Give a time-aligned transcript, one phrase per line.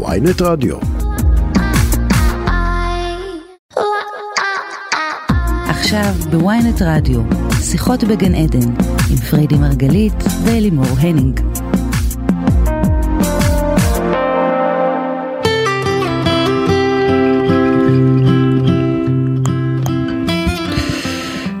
[0.00, 0.76] ויינט רדיו.
[5.68, 7.20] עכשיו בוויינט רדיו,
[7.60, 8.70] שיחות בגן עדן,
[9.10, 11.40] עם פריידי מרגלית ואלימור הניג.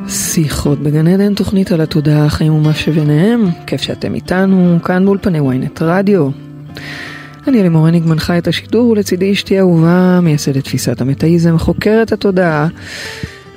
[0.08, 3.44] שיחות בגן עדן, תוכנית על התודעה, החיים ומה שביניהם.
[3.66, 6.28] כיף שאתם איתנו, כאן באולפני ynet רדיו.
[7.46, 12.68] אני אלימור הניג מנחה את השידור, ולצידי אשתי אהובה, מייסדת תפיסת המטאיזם, חוקרת התודעה.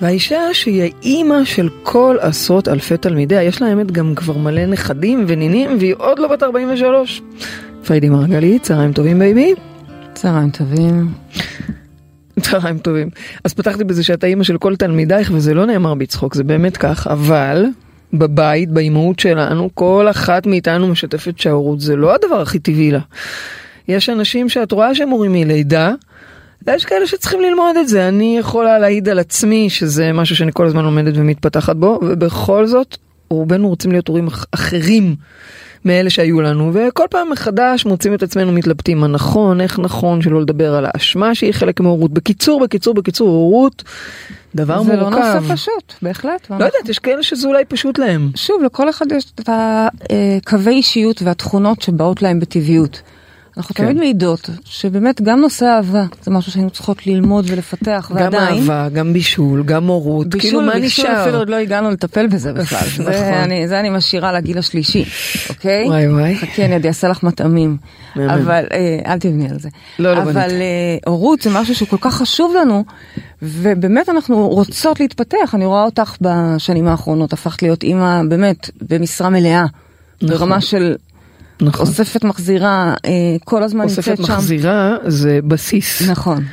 [0.02, 5.26] והאישה שהיא האימא של כל עשרות אלפי תלמידיה, יש לה האמת גם כבר מלא נכדים
[5.28, 7.22] ונינים, והיא עוד לא בת 43.
[7.86, 9.54] פריידי מרגלית, צהריים טובים baby.
[10.14, 11.08] צהריים טובים.
[12.40, 13.10] צהריים טובים.
[13.44, 17.08] אז פתחתי בזה שאת האימא של כל תלמידייך, וזה לא נאמר בצחוק, זה באמת כך,
[17.08, 17.66] אבל
[18.14, 23.00] בבית, באימהות שלנו, כל אחת מאיתנו משתפת שההורות זה לא הדבר הכי טבעי לה.
[23.88, 25.92] יש אנשים שאת רואה שהם הורים מלידה,
[26.68, 28.08] ויש כאלה שצריכים ללמוד את זה.
[28.08, 32.98] אני יכולה להעיד על עצמי שזה משהו שאני כל הזמן לומדת ומתפתחת בו, ובכל זאת,
[33.30, 35.16] רובנו רוצים להיות הורים אחרים.
[35.86, 40.42] מאלה שהיו לנו, וכל פעם מחדש מוצאים את עצמנו מתלבטים מה נכון, איך נכון, שלא
[40.42, 42.14] לדבר על האשמה שהיא חלק מהורות.
[42.14, 43.84] בקיצור, בקיצור, בקיצור, הורות,
[44.56, 45.16] דבר זה מורכב.
[45.16, 46.50] זה לא נושא פשוט, בהחלט.
[46.50, 48.30] לא יודעת, יש כאלה שזה אולי פשוט להם.
[48.36, 53.02] שוב, לכל אחד יש את הקווי אישיות והתכונות שבאות להם בטבעיות.
[53.58, 53.84] אנחנו כן.
[53.84, 58.54] תמיד מעידות שבאמת גם נושא אהבה זה משהו שהיינו צריכות ללמוד ולפתח גם ועדיין.
[58.62, 61.22] אהבה, גם בישול, גם הורות, כאילו בישול, מה בישול נשאר?
[61.24, 62.80] אפילו עוד לא הגענו לטפל בזה בכלל.
[62.80, 63.06] נכון.
[63.06, 65.06] זה אני- זה אני משאירה לגיל השלישי,
[65.50, 65.86] אוקיי?
[65.88, 66.36] וואי וואי.
[66.38, 67.78] חכי, אני עוד אעשה לך מטעמים.
[68.16, 69.70] אבל אה, אל תבני על זה.
[70.00, 70.54] לא, לא אבל בניתי.
[70.56, 72.84] אה, הורות זה משהו שהוא כל כך חשוב לנו,
[73.42, 75.52] ובאמת אנחנו רוצות להתפתח.
[75.56, 79.66] אני רואה אותך בשנים האחרונות, הפכת להיות אימא באמת במשרה מלאה.
[80.22, 80.96] ברמה של
[81.62, 81.88] נכון.
[81.88, 83.12] אוספת מחזירה, אה,
[83.44, 84.34] כל הזמן אוספת נמצאת שם.
[84.34, 86.44] מחזירה זה בסיס נכון.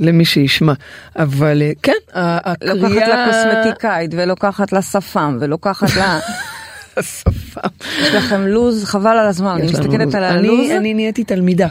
[0.00, 0.72] למי שישמע.
[1.16, 3.08] אבל אה, כן, ה- לוקחת הקריאה...
[3.08, 6.18] לה קוסמטיקאית, ולוקחת לה שפם, ולוקחת לה...
[6.96, 7.60] השפה.
[8.02, 10.14] יש לכם לוז, חבל על הזמן, אני מסתכלת לו"ז.
[10.14, 10.70] על הלוז.
[10.70, 11.68] אני נהייתי תלמידה.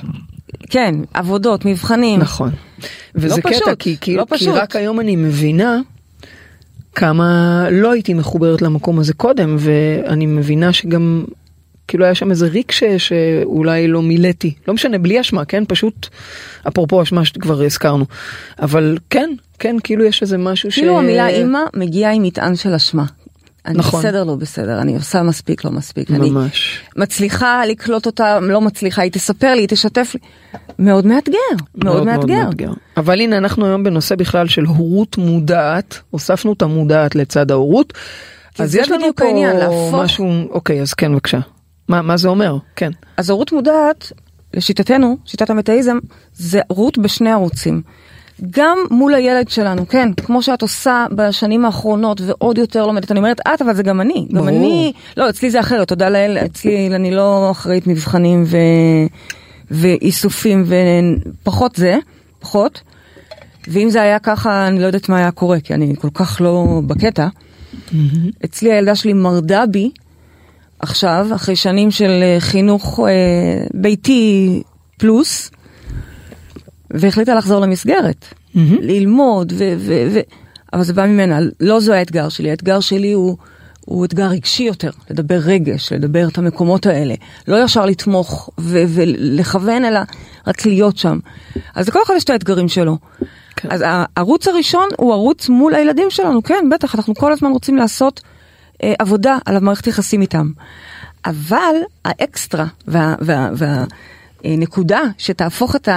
[0.70, 2.20] כן, עבודות, מבחנים.
[2.20, 2.50] נכון.
[3.16, 4.56] וזה פשוט, קטע, כי, כי, לא כי פשוט.
[4.56, 5.80] רק היום אני מבינה
[6.96, 11.26] כמה לא הייתי מחוברת למקום הזה קודם, ואני מבינה שגם,
[11.88, 14.54] כאילו היה שם איזה ריק ש, שאולי לא מילאתי.
[14.68, 15.64] לא משנה, בלי אשמה, כן?
[15.68, 16.08] פשוט,
[16.68, 18.06] אפרופו אשמה שכבר הזכרנו.
[18.60, 20.76] אבל כן, כן, כאילו יש איזה משהו ש...
[20.76, 23.06] כאילו המילה אימא מגיעה עם מטען של אשמה.
[23.66, 24.00] אני נכון.
[24.00, 26.12] בסדר, לא בסדר, אני עושה מספיק, לא מספיק.
[26.12, 26.80] אני ממש.
[26.96, 30.20] מצליחה לקלוט אותה, לא מצליחה, היא תספר לי, היא תשתף לי.
[30.80, 31.38] מאוד מאתגר,
[31.76, 32.72] מאוד מאתגר.
[32.98, 37.94] אבל הנה אנחנו היום בנושא בכלל של הורות מודעת, הוספנו את המודעת לצד ההורות.
[38.60, 39.56] אז יש לנו פה העניין,
[39.92, 41.40] משהו, אוקיי אז כן בבקשה.
[41.92, 42.58] מה, מה זה אומר?
[42.76, 42.92] כן.
[43.18, 44.12] אז הורות מודעת,
[44.54, 45.98] לשיטתנו, שיטת המטאיזם,
[46.34, 47.82] זה הורות בשני ערוצים.
[48.50, 53.40] גם מול הילד שלנו, כן, כמו שאת עושה בשנים האחרונות ועוד יותר לומדת, אני אומרת
[53.40, 54.28] את, אבל זה גם אני.
[54.32, 54.50] גם ברור.
[54.50, 58.58] אני, לא, אצלי זה אחרת, תודה לאל, אצלי אני לא אחראית מבחנים ו...
[59.72, 60.66] ואיסופים
[61.42, 61.98] ופחות זה,
[62.40, 62.82] פחות.
[63.68, 66.82] ואם זה היה ככה, אני לא יודעת מה היה קורה, כי אני כל כך לא
[66.88, 67.28] בקטע.
[68.46, 69.92] אצלי הילדה שלי מרדה בי
[70.82, 74.64] עכשיו, אחרי שנים של אה, חינוך אה, ביתי
[74.98, 75.52] פלוס,
[76.92, 78.26] והחליטה לחזור למסגרת,
[78.82, 80.20] ללמוד, ו- ו- ו-
[80.74, 83.38] אבל זה בא ממנה, לא זו האתגר שלי, האתגר שלי הוא,
[83.86, 87.14] הוא אתגר רגשי יותר, לדבר רגש, לדבר את המקומות האלה,
[87.48, 90.00] לא ישר לתמוך ו- ולכוון, אלא
[90.48, 91.20] רק להיות שם.
[91.76, 92.98] אז לכל אחד יש את האתגרים שלו.
[93.56, 93.70] כן.
[93.72, 98.22] אז הערוץ הראשון הוא ערוץ מול הילדים שלנו, כן, בטח, אנחנו כל הזמן רוצים לעשות
[98.84, 100.52] אה, עבודה על המערכת יחסים איתם.
[101.26, 101.76] אבל
[102.06, 103.86] האקסטרה והנקודה וה, וה,
[104.46, 105.90] נקודה שתהפוך את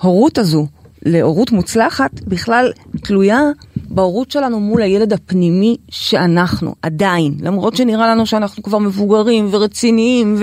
[0.00, 0.66] ההורות הזו
[1.02, 2.72] להורות מוצלחת, בכלל
[3.04, 3.40] תלויה
[3.76, 7.34] בהורות שלנו מול הילד הפנימי שאנחנו, עדיין.
[7.40, 10.42] למרות שנראה לנו שאנחנו כבר מבוגרים ורציניים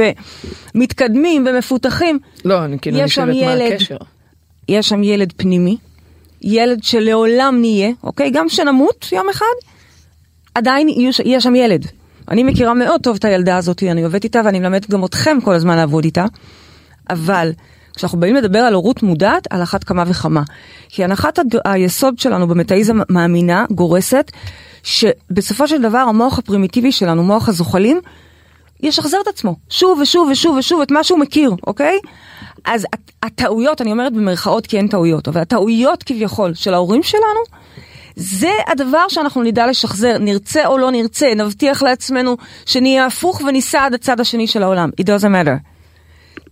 [0.75, 3.71] ומתקדמים ומפותחים, לא, אני כאילו נשאלת מה ילד.
[3.73, 3.97] הקשר.
[4.69, 5.77] יש שם ילד פנימי,
[6.41, 8.31] ילד שלעולם נהיה, אוקיי?
[8.31, 9.45] גם שנמות יום אחד,
[10.57, 11.85] עדיין יהיו ש- יהיה שם ילד.
[12.31, 15.53] אני מכירה מאוד טוב את הילדה הזאת, אני עובדת איתה ואני מלמדת גם אתכם כל
[15.53, 16.25] הזמן לעבוד איתה,
[17.09, 17.51] אבל
[17.95, 20.41] כשאנחנו באים לדבר על הורות מודעת, על אחת כמה וכמה.
[20.89, 24.31] כי הנחת הד- היסוד שלנו במטאיזם מאמינה, גורסת,
[24.83, 27.99] שבסופו של דבר המוח הפרימיטיבי שלנו, מוח הזוחלים,
[28.83, 31.99] ישחזר את עצמו, שוב ושוב ושוב ושוב את מה שהוא מכיר, אוקיי?
[32.65, 37.57] אז הט- הטעויות, אני אומרת במרכאות כי אין טעויות, אבל הטעויות כביכול של ההורים שלנו,
[38.19, 43.93] זה הדבר שאנחנו נדע לשחזר, נרצה או לא נרצה, נבטיח לעצמנו שנהיה הפוך וניסע עד
[43.93, 44.89] הצד השני של העולם.
[45.01, 45.57] It doesn't matter.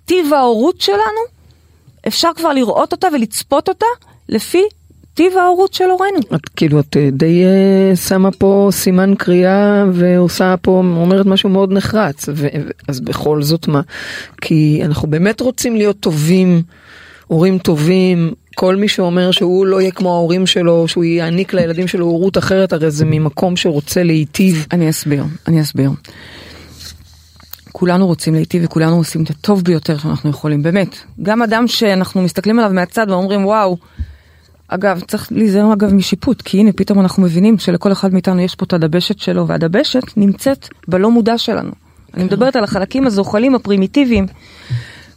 [0.06, 1.22] טיב ההורות שלנו
[2.08, 3.86] אפשר כבר לראות אותה ולצפות אותה
[4.30, 4.64] לפי
[5.14, 6.20] טיב ההורות של הורינו.
[6.36, 11.72] את כאילו, את אה, די אה, שמה פה סימן קריאה ועושה פה, אומרת משהו מאוד
[11.72, 12.30] נחרץ.
[12.34, 12.48] ו-
[12.88, 13.82] אז בכל זאת מה?
[14.42, 16.62] כי אנחנו באמת רוצים להיות טובים,
[17.28, 18.34] הורים טובים.
[18.56, 22.74] כל מי שאומר שהוא לא יהיה כמו ההורים שלו, שהוא יעניק לילדים שלו הורות אחרת,
[22.74, 24.66] הרי זה ממקום שרוצה להיטיב.
[24.72, 25.92] אני אסביר, אני אסביר.
[27.72, 30.96] כולנו רוצים להיטיב וכולנו עושים את הטוב ביותר שאנחנו יכולים, באמת.
[31.24, 33.78] גם אדם שאנחנו מסתכלים עליו מהצד ואומרים וואו,
[34.68, 38.66] אגב, צריך להיזהר אגב משיפוט, כי הנה פתאום אנחנו מבינים שלכל אחד מאיתנו יש פה
[38.66, 41.72] את הדבשת שלו, והדבשת נמצאת בלא מודע שלנו.
[42.14, 44.26] אני מדברת על החלקים הזוחלים הפרימיטיביים,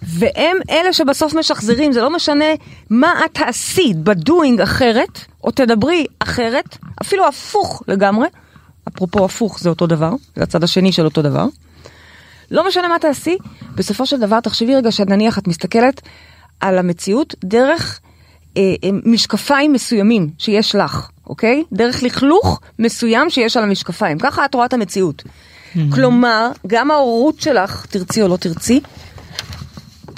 [0.02, 2.44] והם אלה שבסוף משחזרים, זה לא משנה
[2.90, 8.28] מה את תעשי בדואינג אחרת, או תדברי אחרת, אפילו הפוך לגמרי,
[8.88, 11.46] אפרופו הפוך זה אותו דבר, זה הצד השני של אותו דבר.
[12.50, 13.38] לא משנה מה תעשי,
[13.74, 16.00] בסופו של דבר תחשבי רגע שנניח את מסתכלת
[16.60, 18.00] על המציאות דרך
[18.56, 21.64] אה, אה, משקפיים מסוימים שיש לך, אוקיי?
[21.72, 24.18] דרך לכלוך מסוים שיש על המשקפיים.
[24.18, 25.22] ככה את רואה את המציאות.
[25.90, 28.80] כלומר, גם ההורות שלך, תרצי או לא תרצי,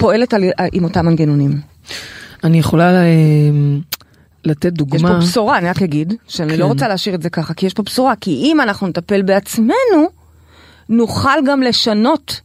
[0.01, 1.59] פועלת על, עם אותם מנגנונים.
[2.43, 3.81] אני יכולה ל-
[4.45, 5.09] לתת דוגמה.
[5.09, 6.59] יש פה בשורה, אני רק אגיד, שאני כן.
[6.59, 10.09] לא רוצה להשאיר את זה ככה, כי יש פה בשורה, כי אם אנחנו נטפל בעצמנו,
[10.89, 12.41] נוכל גם לשנות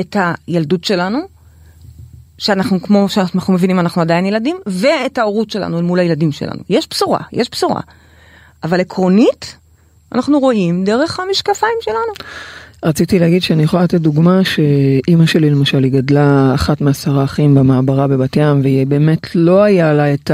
[0.00, 1.18] את הילדות שלנו,
[2.38, 6.62] שאנחנו, כמו שאנחנו מבינים, אנחנו עדיין ילדים, ואת ההורות שלנו מול הילדים שלנו.
[6.68, 7.80] יש בשורה, יש בשורה.
[8.62, 9.56] אבל עקרונית,
[10.12, 12.28] אנחנו רואים דרך המשקפיים שלנו.
[12.84, 18.06] רציתי להגיד שאני יכולה לתת דוגמה שאימא שלי למשל היא גדלה אחת מעשרה אחים במעברה
[18.06, 20.30] בבת ים והיא באמת לא היה לה את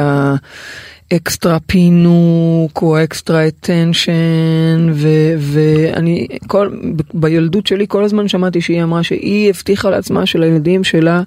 [1.11, 4.93] האקסטרה פינוק או extra attention
[5.39, 6.71] ואני כל
[7.15, 11.23] בילדות שלי כל הזמן שמעתי שהיא אמרה שהיא הבטיחה לעצמה שלילדים שלה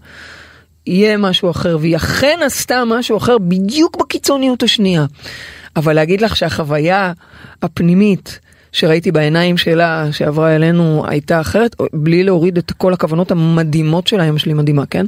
[0.87, 5.05] יהיה משהו אחר והיא אכן עשתה משהו אחר בדיוק בקיצוניות השנייה.
[5.75, 7.13] אבל להגיד לך שהחוויה
[7.61, 8.39] הפנימית
[8.77, 14.37] שראיתי בעיניים שלה שעברה אלינו הייתה אחרת, בלי להוריד את כל הכוונות המדהימות שלה, אמא
[14.37, 15.05] שלי מדהימה, כן?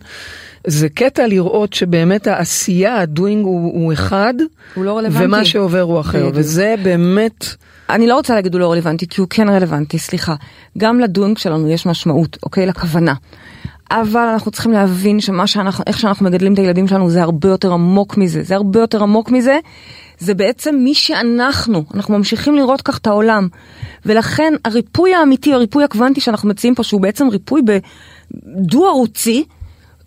[0.68, 4.34] זה קטע לראות שבאמת העשייה, הדוינג הוא, הוא אחד,
[4.76, 5.26] הוא לא רלוונטי.
[5.26, 6.34] ומה שעובר הוא אחר, בדיוק.
[6.36, 7.46] וזה באמת...
[7.90, 10.36] אני לא רוצה להגיד הוא לא רלוונטי, כי הוא כן רלוונטי, סליחה.
[10.78, 12.66] גם לדוינג שלנו יש משמעות, אוקיי?
[12.66, 13.14] לכוונה.
[13.92, 17.74] אבל אנחנו צריכים להבין שמה שאנחנו, איך שאנחנו מגדלים את הילדים שלנו זה הרבה יותר
[17.74, 18.44] עמוק מזה.
[18.44, 19.60] זה הרבה יותר עמוק מזה.
[20.20, 23.48] זה בעצם מי שאנחנו, אנחנו ממשיכים לראות כך את העולם.
[24.06, 27.62] ולכן הריפוי האמיתי, הריפוי הקוונטי שאנחנו מציעים פה, שהוא בעצם ריפוי
[28.46, 29.44] דו-ערוצי,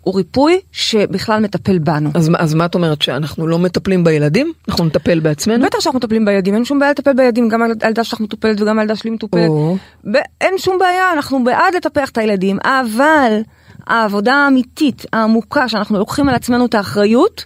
[0.01, 2.09] הוא ריפוי שבכלל מטפל בנו.
[2.13, 4.53] אז, אז מה את אומרת, שאנחנו לא מטפלים בילדים?
[4.69, 5.65] אנחנו נטפל בעצמנו?
[5.65, 8.95] בטח שאנחנו מטפלים בילדים, אין שום בעיה לטפל בילדים, גם הילדה שלך מטופלת וגם הילדה
[8.95, 9.47] שלי מטופלת.
[9.47, 9.77] או.
[10.11, 13.41] ב- אין שום בעיה, אנחנו בעד לטפח את הילדים, אבל
[13.87, 17.45] העבודה האמיתית, העמוקה, שאנחנו לוקחים על עצמנו את האחריות,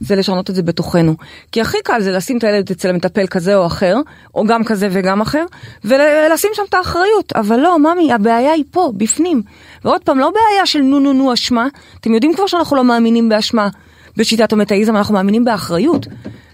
[0.00, 1.14] זה לשנות את זה בתוכנו.
[1.52, 3.96] כי הכי קל זה לשים את הילד אצל מטפל כזה או אחר,
[4.34, 5.44] או גם כזה וגם אחר,
[5.84, 7.32] ולשים שם את האחריות.
[7.32, 9.42] אבל לא, ממי, הבעיה היא פה, בפנים.
[9.84, 11.66] ועוד פעם, לא בעיה של נו נו נו אשמה,
[12.00, 13.68] אתם יודעים כבר שאנחנו לא מאמינים באשמה
[14.16, 16.06] בשיטת המטאיזם, אנחנו מאמינים באחריות.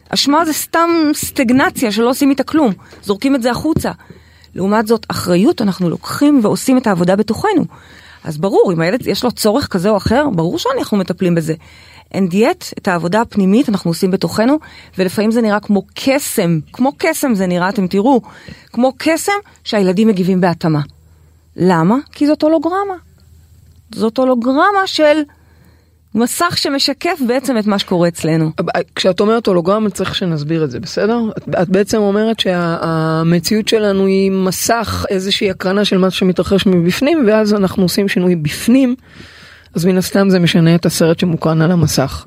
[0.09, 3.91] אשמה זה סתם סטגנציה שלא עושים איתה כלום, זורקים את זה החוצה.
[4.55, 7.65] לעומת זאת, אחריות אנחנו לוקחים ועושים את העבודה בתוכנו.
[8.25, 11.55] אז ברור, אם הילד יש לו צורך כזה או אחר, ברור שאנחנו מטפלים בזה.
[12.15, 14.59] And yet, את העבודה הפנימית אנחנו עושים בתוכנו,
[14.99, 18.21] ולפעמים זה נראה כמו קסם, כמו קסם זה נראה, אתם תראו,
[18.73, 19.33] כמו קסם
[19.65, 20.81] שהילדים מגיבים בהתאמה.
[21.57, 21.97] למה?
[22.13, 22.95] כי זאת הולוגרמה.
[23.95, 25.23] זאת הולוגרמה של
[26.15, 28.51] מסך שמשקף בעצם את מה שקורה אצלנו.
[28.95, 31.21] כשאת אומרת הולוגרמה צריך שנסביר את זה, בסדר?
[31.39, 37.55] את, את בעצם אומרת שהמציאות שלנו היא מסך, איזושהי הקרנה של מה שמתרחש מבפנים, ואז
[37.55, 38.95] אנחנו עושים שינוי בפנים,
[39.75, 42.27] אז מן הסתם זה משנה את הסרט שמוקרן על המסך.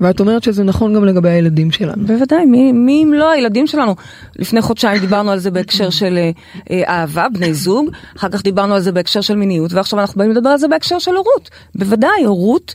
[0.00, 2.06] ואת אומרת שזה נכון גם לגבי הילדים שלנו.
[2.06, 3.94] בוודאי, מי, מי אם לא הילדים שלנו?
[4.36, 6.30] לפני חודשיים דיברנו על זה בהקשר של אה,
[6.70, 10.30] אה, אהבה, בני זוג, אחר כך דיברנו על זה בהקשר של מיניות, ועכשיו אנחנו באים
[10.30, 11.50] לדבר על זה בהקשר של הורות.
[11.74, 12.74] בוודאי, הורות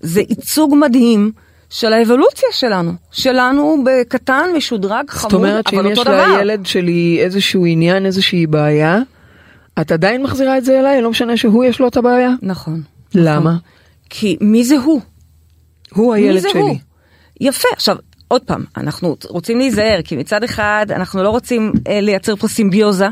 [0.00, 1.32] זה ייצוג מדהים
[1.70, 2.92] של האבולוציה שלנו.
[3.12, 6.36] שלנו בקטן, משודרג, חמוד, זאת אומרת שאם אבל יש אותו דבר.
[6.36, 8.98] לילד שלי איזשהו עניין, איזושהי בעיה,
[9.80, 12.30] את עדיין מחזירה את זה אליי, לא משנה שהוא יש לו את הבעיה?
[12.42, 12.82] נכון.
[13.14, 13.50] למה?
[13.50, 13.56] נכון.
[14.10, 15.00] כי מי זה הוא?
[15.94, 16.60] הוא מי הילד זה שלי.
[16.60, 16.76] הוא?
[17.40, 17.96] יפה, עכשיו,
[18.28, 23.08] עוד פעם, אנחנו רוצים להיזהר, כי מצד אחד אנחנו לא רוצים אה, לייצר פה סימביוזה,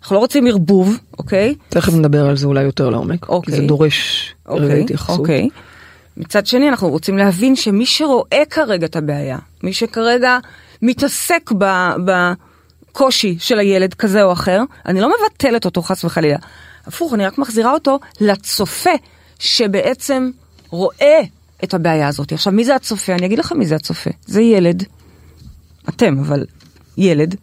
[0.00, 1.54] אנחנו לא רוצים ערבוב, אוקיי?
[1.68, 3.54] תכף נדבר על זה אולי יותר לעומק, כי אוקיי.
[3.54, 5.18] זה דורש רגע אוקיי, התייחסות.
[5.18, 5.48] אוקיי.
[6.16, 10.38] מצד שני, אנחנו רוצים להבין שמי שרואה כרגע את הבעיה, מי שכרגע
[10.82, 11.50] מתעסק
[12.04, 16.38] בקושי של הילד כזה או אחר, אני לא מבטלת אותו חס וחלילה.
[16.86, 18.90] הפוך, אני רק מחזירה אותו לצופה
[19.38, 20.30] שבעצם
[20.70, 21.20] רואה
[21.64, 22.32] את הבעיה הזאת.
[22.32, 23.12] עכשיו, מי זה הצופה?
[23.12, 24.10] אני אגיד לך מי זה הצופה.
[24.26, 24.84] זה ילד,
[25.88, 26.46] אתם, אבל
[26.98, 27.36] ילד,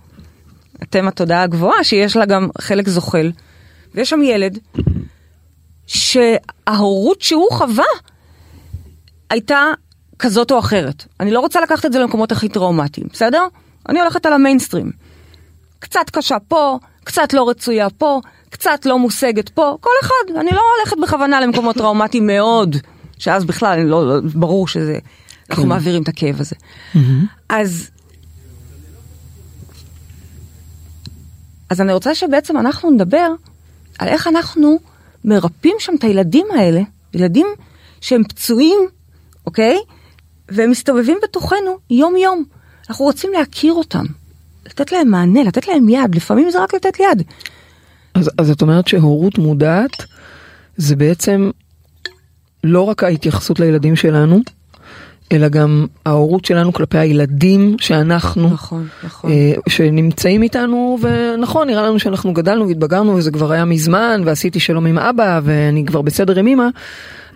[0.84, 3.32] אתם התודעה הגבוהה שיש לה גם חלק זוחל,
[3.96, 4.60] ויש שם ילד
[5.88, 7.86] שההורות שהוא חווה
[9.30, 9.66] הייתה
[10.20, 11.06] כזאת או אחרת.
[11.20, 13.48] אני לא רוצה לקחת את זה למקומות הכי טראומטיים, בסדר?
[13.90, 14.92] אני הולכת על המיינסטרים.
[15.80, 20.40] קצת קשה פה, קצת לא רצויה פה, קצת לא מושגת פה, כל אחד.
[20.40, 22.76] אני לא הולכת בכוונה למקומות טראומטיים מאוד,
[23.18, 24.98] שאז בכלל לא, לא, ברור שזה,
[25.50, 25.70] אנחנו כן.
[25.70, 26.56] מעבירים את הכאב הזה.
[27.50, 27.90] אז...
[31.70, 33.28] אז אני רוצה שבעצם אנחנו נדבר
[34.00, 34.80] על איך אנחנו
[35.26, 36.82] מרפאים שם את הילדים האלה,
[37.14, 37.48] ילדים
[38.02, 38.80] שהם פצועים,
[39.46, 39.80] אוקיי?
[40.50, 42.44] והם מסתובבים בתוכנו יום-יום.
[42.90, 44.06] אנחנו רוצים להכיר אותם,
[44.66, 47.24] לתת להם מענה, לתת להם יד, לפעמים זה רק לתת יד.
[48.14, 50.06] אז, אז את אומרת שהורות מודעת
[50.78, 51.50] זה בעצם
[52.64, 54.40] לא רק ההתייחסות לילדים שלנו,
[55.32, 59.32] אלא גם ההורות שלנו כלפי הילדים שאנחנו, נכון, נכון.
[59.32, 64.86] אה, שנמצאים איתנו, ונכון, נראה לנו שאנחנו גדלנו והתבגרנו וזה כבר היה מזמן, ועשיתי שלום
[64.86, 66.68] עם אבא, ואני כבר בסדר עם אמא,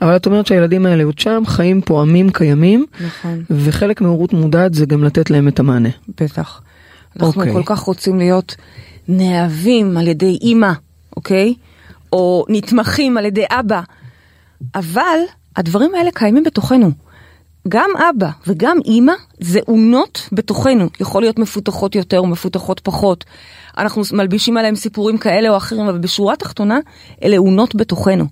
[0.02, 3.44] אבל את אומרת שהילדים האלה עוד שם, חיים פועמים קיימים, נכון.
[3.50, 5.90] וחלק מהורות מודעת זה גם לתת להם את המענה.
[6.22, 6.62] בטח.
[7.20, 7.54] אנחנו אוקיי.
[7.54, 8.56] כל כך רוצים להיות
[9.08, 10.72] נאהבים על ידי אימא,
[11.18, 11.54] אוקיי?
[12.14, 13.82] או נתמכים על ידי אבא.
[14.76, 15.20] אבל
[15.56, 16.92] הדברים האלה קיימים בתוכנו.
[17.68, 23.24] גם אבא וגם אימא זה אונות בתוכנו, יכול להיות מפותחות יותר או מפותחות פחות.
[23.78, 26.80] אנחנו מלבישים עליהם סיפורים כאלה או אחרים, אבל בשורה התחתונה
[27.24, 28.26] אלה אונות בתוכנו.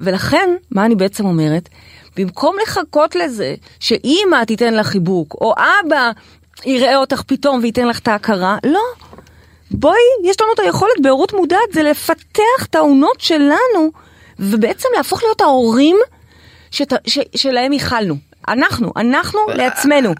[0.00, 1.68] ולכן, מה אני בעצם אומרת?
[2.16, 6.10] במקום לחכות לזה שאימא תיתן לך חיבוק, או אבא
[6.66, 8.80] יראה אותך פתאום וייתן לך את ההכרה, לא.
[9.72, 13.90] בואי, יש לנו את היכולת בהורות מודעת, זה לפתח את האונות שלנו,
[14.38, 15.96] ובעצם להפוך להיות ההורים
[16.70, 18.14] שת, ש, שלהם ייחלנו.
[18.48, 20.12] אנחנו, אנחנו לעצמנו.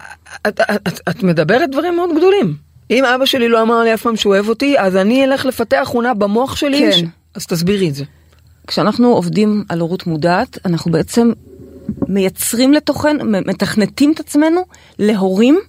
[0.47, 2.55] את, את, את, את מדברת דברים מאוד גדולים.
[2.91, 5.91] אם אבא שלי לא אמר לי אף פעם שהוא אוהב אותי, אז אני אלך לפתח
[5.93, 6.79] אונה במוח שלי.
[6.79, 6.91] כן.
[6.91, 7.03] ש...
[7.35, 8.03] אז תסבירי את זה.
[8.67, 11.31] כשאנחנו עובדים על הורות מודעת, אנחנו בעצם
[12.07, 14.65] מייצרים לתוכן, מתכנתים את עצמנו
[14.99, 15.59] להורים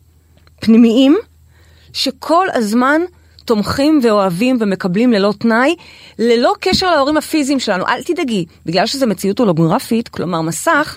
[0.61, 1.17] פנימיים,
[1.93, 3.03] שכל הזמן
[3.45, 5.75] תומכים ואוהבים ומקבלים ללא תנאי,
[6.19, 7.85] ללא קשר להורים הפיזיים שלנו.
[7.89, 10.97] אל תדאגי, בגלל שזו מציאות הולוגרפית, כלומר מסך,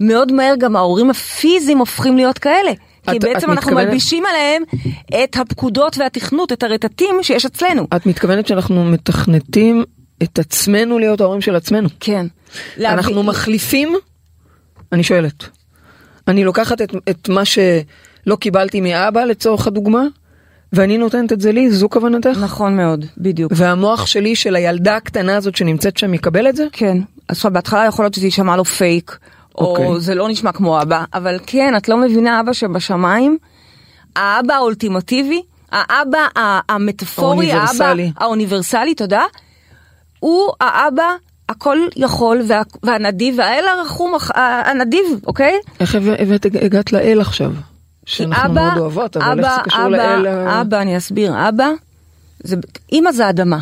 [0.00, 2.70] מאוד מהר גם ההורים הפיזיים הופכים להיות כאלה.
[3.10, 4.62] כי את- בעצם את אנחנו מתכוונת- מלבישים עליהם
[5.24, 7.86] את הפקודות והתכנות, את הרטטים שיש אצלנו.
[7.96, 9.84] את מתכוונת שאנחנו מתכנתים
[10.22, 11.88] את עצמנו להיות ההורים של עצמנו.
[12.00, 12.26] כן.
[12.80, 13.94] אנחנו להביא- מחליפים?
[14.92, 15.44] אני שואלת.
[16.28, 20.02] אני לוקחת את, את מה שלא קיבלתי מאבא לצורך הדוגמה,
[20.72, 22.38] ואני נותנת את זה לי, זו כוונתך?
[22.42, 23.52] נכון מאוד, בדיוק.
[23.56, 26.66] והמוח שלי של הילדה הקטנה הזאת שנמצאת שם יקבל את זה?
[26.72, 26.98] כן.
[27.28, 29.18] אז עכשיו בהתחלה יכול להיות שזה יישמע לו פייק,
[29.58, 30.00] או אוקיי.
[30.00, 33.38] זה לא נשמע כמו אבא, אבל כן, את לא מבינה אבא שבשמיים,
[34.16, 36.18] האבא האולטימטיבי, האבא
[36.68, 38.94] המטאפורי, האבא האוניברסלי.
[38.94, 39.22] תודה,
[40.20, 41.04] הוא האבא
[41.48, 45.54] הכל יכול וה- והנדיב, והאל הרחום הנדיב, אוקיי?
[45.80, 47.52] איך הבא- הבאת, הגעת לאל עכשיו?
[48.06, 50.26] שאנחנו אבא, מאוד אוהבות, אבל איך אבא, זה קשור אבא, לאל?
[50.26, 51.68] ה- אבא, אני אסביר, אבא,
[52.42, 52.56] זה,
[52.92, 53.58] אימא זה אדמה,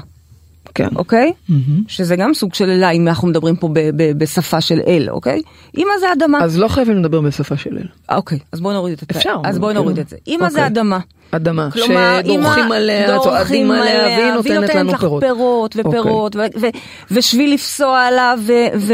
[0.75, 0.89] כן.
[0.97, 1.33] אוקיי?
[1.49, 1.83] מהמם.
[1.89, 5.43] שזה גם סוג של אלה, אם אנחנו מדברים פה ב- ב- בשפה של אל, אוקיי?
[5.77, 6.45] אימא זה אדמה.
[6.45, 8.17] אז לא חייבים לדבר בשפה של אל.
[8.17, 9.19] אוקיי, אז בואי נוריד את זה.
[9.19, 9.73] אפשר, אז כאילו.
[9.73, 10.17] נוריד את זה.
[10.27, 10.67] אימא זה אוקיי.
[10.67, 10.99] אדמה.
[11.33, 15.23] אדמה, כלומר, שדורכים עליה, צועדים עליה, והיא נותנת לנו לך פירות.
[15.25, 16.67] פירות ופירות, ו- ו-
[17.11, 18.87] ושביל לפסוע עליו, ו-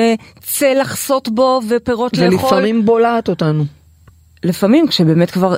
[0.42, 2.34] וצל לחסות בו, ופירות לאכול.
[2.38, 3.64] ולפעמים בולעת אותנו.
[4.46, 5.56] לפעמים כשבאמת כבר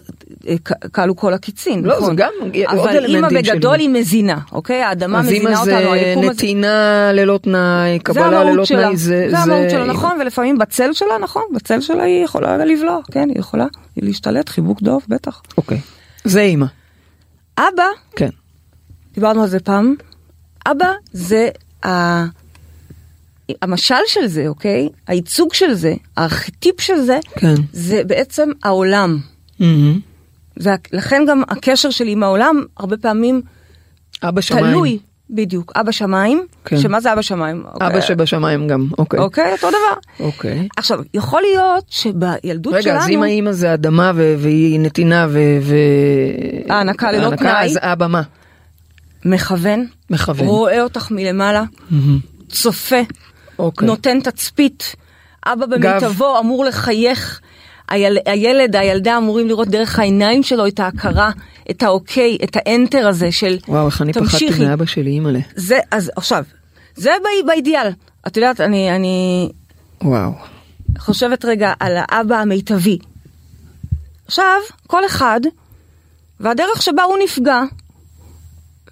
[0.48, 0.54] אה,
[0.92, 2.10] כלו כל הקיצין, לא, נכון?
[2.10, 3.96] זה גם עוד אבל אימא אלמנטים של בגדול אימא.
[3.96, 4.82] היא מזינה, אוקיי?
[4.82, 8.82] האדמה אז מזינה אימא אותנו, זה היקום הזה- נתינה ללא תנאי, זה קבלה ללא שלה,
[8.82, 9.26] תנאי, זה...
[9.30, 13.38] זה המהות שלה, נכון, ולפעמים בצל שלה, נכון, בצל שלה היא יכולה לבלוע, כן, היא
[13.38, 13.66] יכולה
[13.96, 15.42] להשתלט, חיבוק דוב, בטח.
[15.56, 15.80] אוקיי.
[16.24, 16.66] זה אימא,
[17.58, 17.84] אבא,
[18.16, 18.30] כן.
[19.14, 19.94] דיברנו על זה פעם,
[20.66, 21.48] אבא זה
[21.86, 21.88] ה...
[23.62, 24.88] המשל של זה, אוקיי?
[25.06, 27.54] הייצוג של זה, הארכיטיפ של זה, כן.
[27.72, 29.18] זה בעצם העולם.
[29.60, 30.00] מהמם.
[30.56, 33.42] זה, לכן גם הקשר שלי עם העולם הרבה פעמים
[34.22, 34.66] אבא שמיים.
[34.66, 34.98] תלוי,
[35.30, 36.76] בדיוק, אבא שמיים, כן.
[36.78, 37.64] שמה זה אבא שמיים?
[37.76, 38.02] אבא אוקיי.
[38.02, 39.20] שבשמיים גם, אוקיי.
[39.20, 40.24] אוקיי, אותו דבר.
[40.26, 40.68] אוקיי.
[40.76, 42.98] עכשיו, יכול להיות שבילדות רגע, שלנו...
[42.98, 45.38] אז אם האימא זה אדמה ו- והיא נתינה ו...
[45.62, 47.64] ו- הענקה ללא תנאי.
[47.66, 48.22] אז אבא מה?
[49.24, 50.46] מכוון, מכוון.
[50.46, 52.18] רואה אותך מלמעלה, מהמם.
[52.48, 53.00] צופה,
[53.58, 53.86] אוקיי.
[53.86, 54.96] נותן תצפית,
[55.46, 57.40] אבא במיטבו אמור לחייך,
[57.88, 61.30] היל, הילד, הילדה אמורים לראות דרך העיניים שלו את ההכרה,
[61.70, 64.64] את האוקיי, את האנטר הזה של וואו, איך אני פחדתי תמשיכי.
[64.66, 65.38] מאבא שלי, אימא'לה.
[65.56, 66.44] זה, אז עכשיו,
[66.96, 67.88] זה באי- באידיאל.
[68.26, 69.48] את יודעת, אני, אני,
[70.02, 70.30] וואו.
[70.98, 72.98] חושבת רגע על האבא המיטבי.
[74.26, 75.40] עכשיו, כל אחד
[76.40, 77.60] והדרך שבה הוא נפגע.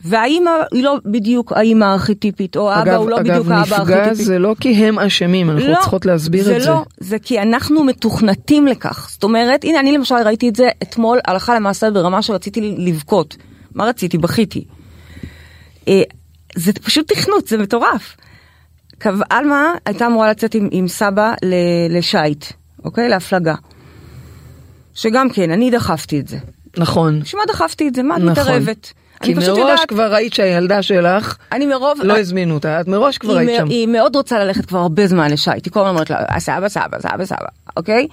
[0.09, 3.89] והאימא היא לא בדיוק האימא הארכיטיפית, או האבא הוא לא בדיוק האבא הארכיטיפית.
[3.89, 6.71] אגב, נפגע זה לא כי הם אשמים, אנחנו לא, צריכות להסביר זה את זה.
[6.71, 9.09] לא, זה כי אנחנו מתוכנתים לכך.
[9.11, 13.37] זאת אומרת, הנה, אני למשל ראיתי את זה אתמול הלכה למעשה ברמה שרציתי לבכות.
[13.75, 14.19] מה רציתי?
[14.19, 14.65] בכיתי.
[15.89, 16.03] אה,
[16.55, 18.17] זה פשוט תכנות, זה מטורף.
[19.31, 21.35] עלמה הייתה אמורה לצאת עם, עם סבא
[21.91, 22.45] לשייט,
[22.85, 23.09] אוקיי?
[23.09, 23.55] להפלגה.
[24.95, 26.39] שגם כן, אני דחפתי את זה.
[26.77, 27.21] נכון.
[27.21, 28.03] בשביל מה דחפתי את זה?
[28.03, 28.43] מה, אני נכון.
[28.43, 28.93] מתערבת.
[29.23, 31.99] כי מראש יודעת, כבר ראית שהילדה שלך אני מרוב...
[32.03, 33.69] לא הזמינו אותה, את מראש כבר היית שם.
[33.69, 36.69] היא מאוד רוצה ללכת כבר הרבה זמן לשייט, היא כל הזמן אומרת לה, "אה, סבא,
[36.69, 37.47] סבא, סבא, סבא,
[37.77, 38.07] אוקיי?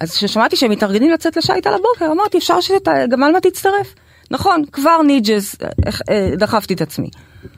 [0.00, 3.94] אז כששמעתי שהם מתארגנים לצאת לשייט על הבוקר, אמרתי, אפשר שגם עלמה תצטרף.
[4.30, 5.68] נכון, כבר ניג'ס, אה,
[6.10, 7.08] אה, דחפתי את עצמי.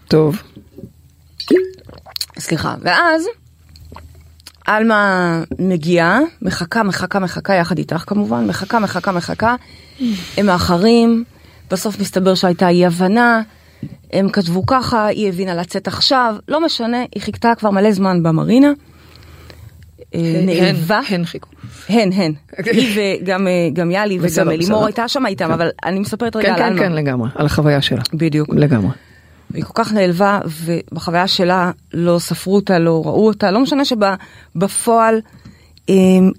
[0.09, 0.43] טוב.
[2.39, 3.27] סליחה, ואז
[4.67, 9.55] עלמה מגיעה, מחכה, מחכה, מחכה, יחד איתך כמובן, מחכה, מחכה, מחכה,
[10.37, 11.25] הם מאחרים,
[11.71, 13.43] בסוף מסתבר שהייתה אי הבנה,
[14.13, 18.73] הם כתבו ככה, היא הבינה לצאת עכשיו, לא משנה, היא חיכתה כבר מלא זמן במרינה.
[20.15, 21.49] אה, נעלבה, הן, חיכו.
[21.89, 22.33] הן, הן,
[22.65, 23.53] היא וגם אה,
[23.91, 24.49] יאלי וגם בסדר.
[24.49, 26.81] לימור הייתה שם איתם, אבל אני מספרת רגע כן, על כן, עלמה.
[26.81, 27.29] כן, לגמרי.
[27.35, 28.03] על החוויה שלה.
[28.15, 28.49] בדיוק.
[28.55, 28.91] לגמרי.
[29.55, 35.21] היא כל כך נעלבה, ובחוויה שלה לא ספרו אותה, לא ראו אותה, לא משנה שבפועל,
[35.89, 36.31] אמ,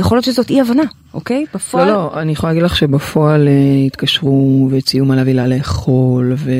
[0.00, 0.82] יכול להיות שזאת אי הבנה,
[1.14, 1.44] אוקיי?
[1.54, 6.34] בפועל, לא, לא, אני יכולה להגיד לך שבפועל אה, התקשרו והציעו מה להביא לה לאכול,
[6.36, 6.58] והיה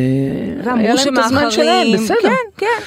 [0.64, 2.16] ואמרו להם את הזמן שלהם, בסדר.
[2.23, 2.85] כן, כן.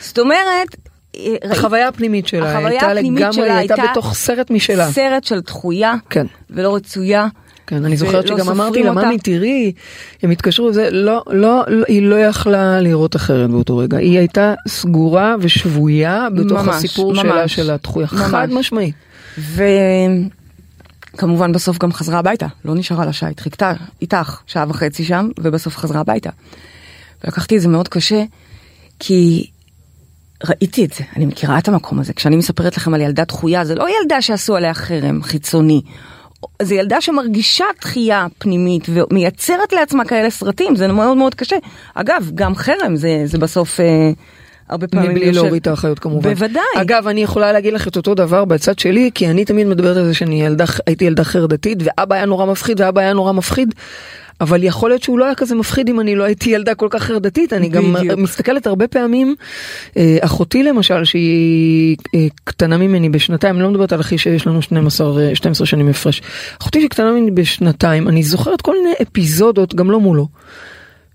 [0.00, 0.76] זאת אומרת,
[1.16, 4.90] אה, החוויה הפנימית שלה החוויה הייתה הפנימית לגמרי, שלה היא הייתה בתוך סרט משלה.
[4.90, 6.26] סרט של דחויה כן.
[6.50, 7.26] ולא רצויה.
[7.66, 8.92] כן, אני זוכרת שגם אמרתי לה.
[8.92, 9.72] ממי תראי,
[10.22, 14.54] הם התקשרו, זה לא, לא, לא, היא לא יכלה לראות אחרת באותו רגע, היא הייתה
[14.68, 17.22] סגורה ושבויה בתוך ממש, הסיפור ממש.
[17.22, 18.06] שלה, של הדחויה.
[18.06, 18.94] חד משמעית.
[21.14, 26.00] וכמובן בסוף גם חזרה הביתה, לא נשארה לשייט, חיכתה איתך שעה וחצי שם, ובסוף חזרה
[26.00, 26.30] הביתה.
[27.24, 28.24] ולקחתי את זה מאוד קשה,
[28.98, 29.50] כי
[30.44, 32.12] ראיתי את זה, אני מכירה את המקום הזה.
[32.12, 35.82] כשאני מספרת לכם על ילדה דחויה, זה לא ילדה שעשו עליה חרם חיצוני.
[36.62, 41.56] זה ילדה שמרגישה דחייה פנימית ומייצרת לעצמה כאלה סרטים, זה מאוד מאוד קשה.
[41.94, 44.10] אגב, גם חרם זה, זה בסוף אה,
[44.68, 46.34] הרבה פעמים מבלי יושב- להוריד את האחריות כמובן.
[46.34, 46.62] בוודאי.
[46.76, 50.04] אגב, אני יכולה להגיד לך את אותו דבר בצד שלי, כי אני תמיד מדברת על
[50.04, 53.74] זה שאני ילדה, הייתי ילדה חרדתית, ואבא היה נורא מפחיד, ואבא היה נורא מפחיד.
[54.40, 57.02] אבל יכול להיות שהוא לא היה כזה מפחיד אם אני לא הייתי ילדה כל כך
[57.02, 58.18] חרדתית, אני גם בדיוק.
[58.18, 59.34] מסתכלת הרבה פעמים,
[59.96, 64.62] אה, אחותי למשל, שהיא אה, קטנה ממני בשנתיים, אני לא מדברת על אחי שיש לנו
[64.62, 66.22] 12, אה, 12 שנים הפרש,
[66.60, 70.28] אחותי שקטנה ממני בשנתיים, אני זוכרת כל מיני אפיזודות, גם לא מולו.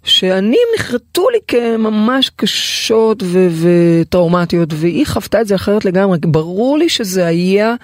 [0.03, 6.89] שאני נחרטו לי כממש קשות ו- וטראומטיות והיא חוותה את זה אחרת לגמרי ברור לי
[6.89, 7.75] שזה היה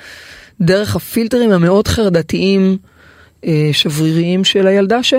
[0.61, 2.77] דרך הפילטרים המאוד חרדתיים
[3.45, 5.13] אה, שבריריים של הילדה, ש...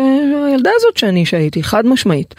[0.49, 2.35] הילדה הזאת שאני שהייתי חד משמעית.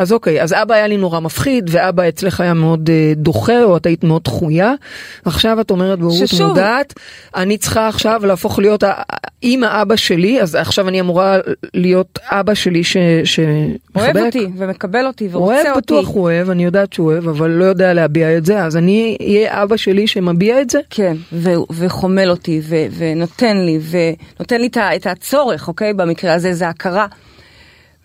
[0.00, 3.76] אז אוקיי אז אבא היה לי נורא מפחיד ואבא אצלך היה מאוד אה, דוחה או
[3.76, 4.72] את היית מאוד דחויה.
[5.24, 6.94] עכשיו את אומרת בהורות ששוב- מודעת
[7.36, 8.84] אני צריכה עכשיו להפוך להיות
[9.42, 11.38] אימא אבא שלי אז עכשיו אני אמורה
[11.74, 12.96] להיות אבא שלי ש...
[12.96, 14.22] אוהב שמחבק.
[14.26, 15.94] אותי ומקבל אותי ורוצה אוהב, אותי.
[15.94, 19.16] בטוח הוא אוהב, אני יודעת שהוא אוהב, אבל לא יודע להביע את זה, אז אני
[19.20, 20.78] אהיה אבא שלי שמביע את זה?
[20.90, 25.92] כן, ו- וחומל אותי, ו- ונותן לי, ונותן לי את ה- את הצורך, אוקיי?
[25.94, 27.06] במקרה הזה זה הכרה.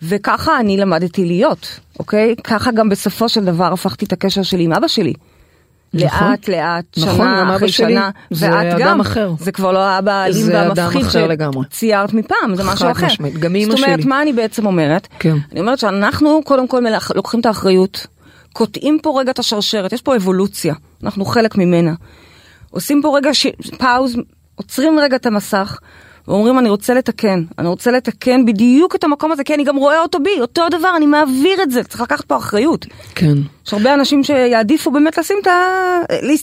[0.02, 2.34] וככה אני למדתי להיות, אוקיי?
[2.44, 5.12] ככה גם בסופו של דבר הפכתי את הקשר שלי עם אבא שלי.
[5.94, 6.30] נכון.
[6.30, 9.32] לאט לאט, נכון, שנה אחרי שלי שנה, זה ואת אדם גם, אחר.
[9.38, 11.02] זה כבר לא האבא האלים והמפחיד.
[11.70, 13.06] שציירת מפעם, זה משהו אחר.
[13.06, 14.08] משמעית, גם אמא זאת אומרת, שלי.
[14.08, 15.08] מה אני בעצם אומרת?
[15.18, 15.36] כן.
[15.52, 18.06] אני אומרת שאנחנו קודם כל מלאכ- לוקחים את האחריות,
[18.52, 21.92] קוטעים פה רגע את השרשרת, יש פה אבולוציה, אנחנו חלק ממנה.
[22.70, 23.46] עושים פה רגע ש...
[23.78, 24.16] פאוז,
[24.54, 25.78] עוצרים רגע את המסך,
[26.28, 30.02] ואומרים אני רוצה לתקן, אני רוצה לתקן בדיוק את המקום הזה, כי אני גם רואה
[30.02, 32.86] אותו בי, אותו דבר, אני מעביר את זה, צריך לקחת פה אחריות.
[33.14, 33.34] כן,
[33.66, 35.52] יש הרבה אנשים שיעדיפו באמת לשים את ה...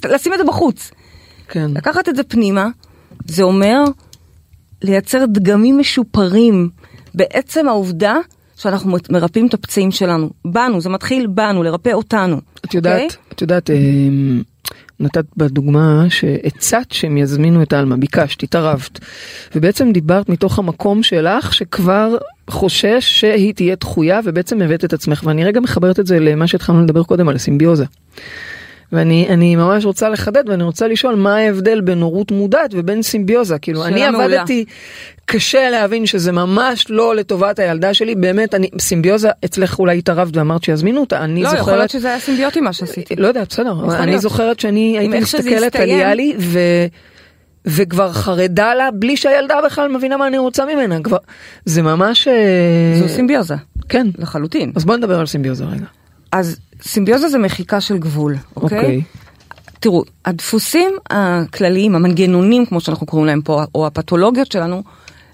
[0.10, 0.92] לשים את זה בחוץ.
[1.48, 1.72] כן.
[1.76, 2.68] לקחת את זה פנימה,
[3.28, 3.84] זה אומר
[4.82, 6.70] לייצר דגמים משופרים
[7.16, 8.16] בעצם העובדה
[8.56, 10.30] שאנחנו מרפאים את הפצעים שלנו.
[10.46, 12.42] בנו, זה מתחיל בנו, לרפא אותנו.
[12.66, 13.18] את יודעת, אוקיי?
[13.34, 13.70] את יודעת,
[15.00, 19.00] נתת בדוגמה שהצעת שהם יזמינו את עלמה, ביקשת, התערבת,
[19.56, 22.18] ובעצם דיברת מתוך המקום שלך שכבר
[22.50, 26.82] חושש שהיא תהיה דחויה ובעצם הבאת את עצמך, ואני רגע מחברת את זה למה שהתחלנו
[26.84, 27.86] לדבר קודם על הסימביוזה.
[28.94, 33.58] ואני אני ממש רוצה לחדד ואני רוצה לשאול מה ההבדל בין הורות מודעת ובין סימביוזה
[33.58, 34.26] כאילו אני מעולה.
[34.26, 34.66] עבדתי
[35.26, 40.64] קשה להבין שזה ממש לא לטובת הילדה שלי באמת אני סימביוזה אצלך אולי התערבת ואמרת
[40.64, 43.16] שיזמינו אותה אני לא, זוכרת יכול להיות שזה היה סימביוטי מה שעשיתי.
[43.16, 44.22] לא יודע, בסדר, אני להיות.
[44.22, 45.90] זוכרת שאני הייתי מסתכלת על.
[45.90, 46.60] יאלי ו...
[47.66, 51.00] וכבר חרדה לה בלי שהילדה בכלל מבינה מה אני רוצה ממנה.
[51.04, 51.18] כבר,
[51.66, 52.28] זה ממש...
[52.28, 53.56] אה, זו סימביוזה,
[53.90, 54.08] כן.
[54.18, 54.72] לחלוטין.
[54.76, 55.86] אז בוא נדבר על סימביוזה רגע.
[56.32, 58.78] אז סימביוזה זה מחיקה של גבול, אוקיי?
[58.78, 59.02] אוקיי.
[59.80, 64.84] תראו, הדפוסים הכלליים, המנגנונים, כמו שאנחנו קוראים להם פה, או הפתולוגיות שלנו,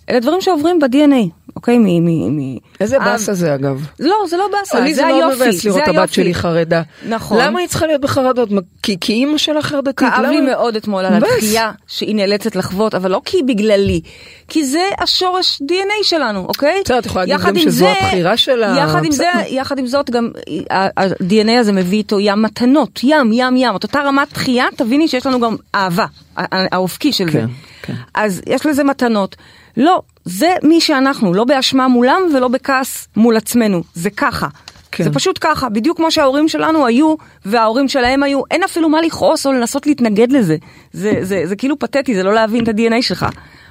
[0.10, 1.78] אלה דברים שעוברים ב-DNA, אוקיי?
[1.78, 1.84] מ...
[1.84, 3.86] מ, מ איזה אה, באסה זה אגב.
[4.00, 6.14] לא, זה לא באסה, לי זה זה היופי, מבאס לראות זה את הבת היופי.
[6.14, 6.82] שלי חרדה.
[7.08, 7.38] נכון.
[7.42, 8.50] למה היא צריכה להיות בחרדות?
[8.84, 10.00] כי כי אימא שלה חרדתית?
[10.00, 10.50] כאב לי למה?
[10.52, 11.32] מאוד אתמול על מבאס.
[11.34, 14.02] הדחייה שהיא נאלצת לחוות, אבל לא כי היא בגללי,
[14.50, 16.82] כי זה השורש DNA שלנו, אוקיי?
[16.86, 19.26] בסדר, את יכולה להגיד גם שזו זה- הבחירה שלה, יחד עם זה.
[19.48, 20.30] יחד עם זאת, גם
[20.72, 23.76] ה- ה-DNA הזה מביא איתו ים מתנות, ים, ים, ים.
[23.76, 26.06] את אותה רמת דחייה, תביני שיש לנו גם אהבה,
[26.38, 27.32] ה- ה- האופקי של זה.
[27.40, 27.46] כן,
[27.82, 27.94] כן.
[28.14, 29.36] אז יש לזה מתנות.
[29.78, 34.48] לא, זה מי שאנחנו, לא באשמה מולם ולא בכעס מול עצמנו, זה ככה.
[34.92, 35.04] כן.
[35.04, 39.46] זה פשוט ככה, בדיוק כמו שההורים שלנו היו וההורים שלהם היו, אין אפילו מה לכעוס
[39.46, 40.58] או לנסות להתנגד לזה.
[40.94, 43.26] זה, זה, זה כאילו פתטי, זה לא להבין את ה-DNA שלך.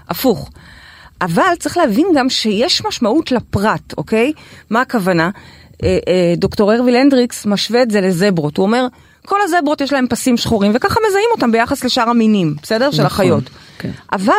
[0.09, 0.51] הפוך.
[1.21, 4.33] אבל צריך להבין גם שיש משמעות לפרט, אוקיי?
[4.71, 5.31] מה הכוונה?
[5.83, 8.57] אה, אה, דוקטור הרוויל הנדריקס משווה את זה לזברות.
[8.57, 8.87] הוא אומר,
[9.27, 12.91] כל הזברות יש להם פסים שחורים, וככה מזהים אותם ביחס לשאר המינים, בסדר?
[12.91, 13.45] של נכון, החיות.
[13.79, 13.91] כן.
[14.13, 14.33] אבל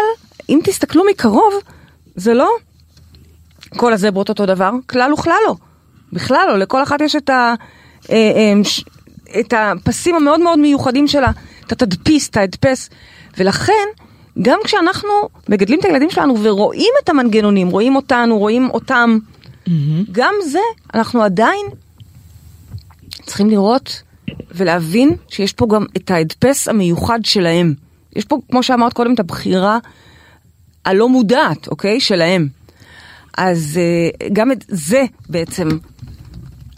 [0.50, 1.54] אם תסתכלו מקרוב,
[2.16, 2.50] זה לא
[3.78, 5.56] כל הזברות אותו דבר, כלל וכלל לא.
[6.14, 7.54] בכלל לא, לכל אחת יש את, ה,
[8.10, 8.54] אה, אה,
[9.40, 11.32] את הפסים המאוד מאוד מיוחדים שלה,
[11.68, 12.90] את התדפיס, את ההדפס,
[13.38, 13.88] ולכן
[14.42, 15.10] גם כשאנחנו
[15.50, 19.18] מגדלים את הילדים שלנו ורואים את המנגנונים, רואים אותנו, רואים אותם,
[20.12, 20.60] גם זה,
[20.94, 21.66] אנחנו עדיין
[23.26, 24.02] צריכים לראות
[24.52, 27.74] ולהבין שיש פה גם את ההדפס המיוחד שלהם.
[28.16, 29.78] יש פה, כמו שאמרת קודם, את הבחירה
[30.86, 32.00] הלא מודעת, אוקיי?
[32.00, 32.48] שלהם.
[33.38, 35.70] אז אה, גם את זה בעצם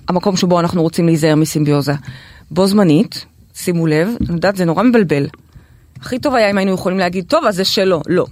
[0.07, 1.93] המקום שבו אנחנו רוצים להיזהר מסימביוזה.
[2.51, 5.27] בו זמנית, שימו לב, את יודעת, זה נורא מבלבל.
[5.99, 8.01] הכי טוב היה אם היינו יכולים להגיד, טוב, אז זה שלו.
[8.07, 8.25] לא.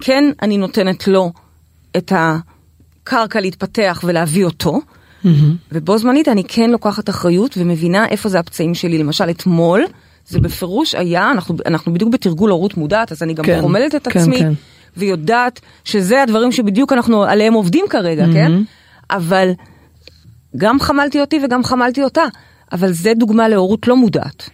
[0.00, 1.32] כן, אני נותנת לו
[1.96, 4.80] את הקרקע להתפתח ולהביא אותו,
[5.72, 8.98] ובו זמנית אני כן לוקחת אחריות ומבינה איפה זה הפצעים שלי.
[8.98, 9.84] למשל, אתמול,
[10.26, 14.08] זה בפירוש היה, אנחנו, אנחנו בדיוק בתרגול הורות מודעת, אז אני גם כן, חומלת את
[14.08, 14.52] כן, עצמי, כן.
[14.96, 18.52] ויודעת שזה הדברים שבדיוק אנחנו עליהם עובדים כרגע, כן?
[19.10, 19.50] אבל
[20.56, 22.24] גם חמלתי אותי וגם חמלתי אותה,
[22.72, 24.50] אבל זה דוגמה להורות לא מודעת.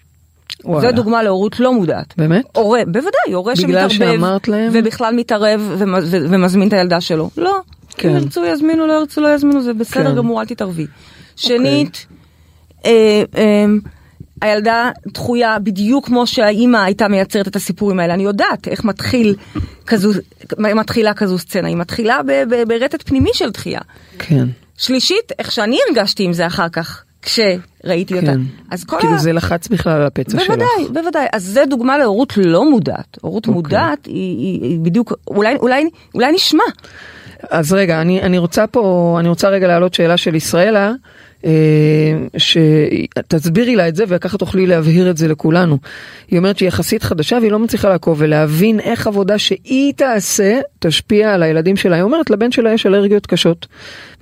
[0.65, 0.81] וואלה.
[0.89, 2.15] זה דוגמה להורות לא מודעת.
[2.17, 2.45] באמת?
[2.57, 4.71] הורה, בוודאי, הורה בגלל שמתערבב, שאמרת להם?
[4.75, 7.31] ובכלל מתערב ומ- ו- ומזמין את הילדה שלו.
[7.37, 7.59] לא,
[7.97, 8.09] כן.
[8.09, 10.17] אם ירצו יזמינו, לא ירצו לא יזמינו, זה בסדר כן.
[10.17, 10.87] גמור, אל תתערבי.
[11.37, 12.07] שנית,
[12.85, 13.65] אה, אה,
[14.43, 18.15] הילדה דחויה בדיוק כמו שהאימא הייתה מייצרת את הסיפורים האלה.
[18.15, 19.35] אני יודעת איך מתחיל
[19.87, 20.11] כזו,
[20.59, 22.21] מתחילה כזו סצנה, היא מתחילה
[22.69, 23.81] ברטט פנימי של דחייה.
[24.19, 24.47] כן.
[24.79, 28.27] שלישית, איך שאני הרגשתי עם זה אחר כך, כשראיתי אותה.
[28.27, 28.41] כן.
[28.71, 29.19] אז כל כאילו ה...
[29.19, 30.49] זה לחץ בכלל על הפצע שלך.
[30.49, 31.27] בוודאי, בוודאי.
[31.33, 33.19] אז זה דוגמה להורות לא מודעת.
[33.21, 33.55] הורות אוקיי.
[33.55, 36.65] מודעת היא, היא, היא בדיוק, אולי, אולי, אולי נשמע.
[37.51, 40.93] אז רגע, אני, אני רוצה פה, אני רוצה רגע להעלות שאלה של ישראלה,
[41.45, 41.51] אה,
[42.37, 45.79] שתסבירי לה את זה וככה תוכלי להבהיר את זה לכולנו.
[46.29, 51.35] היא אומרת שהיא יחסית חדשה והיא לא מצליחה לעקוב ולהבין איך עבודה שהיא תעשה תשפיע
[51.35, 51.97] על הילדים שלה.
[51.97, 53.67] היא אומרת לבן שלה יש אלרגיות קשות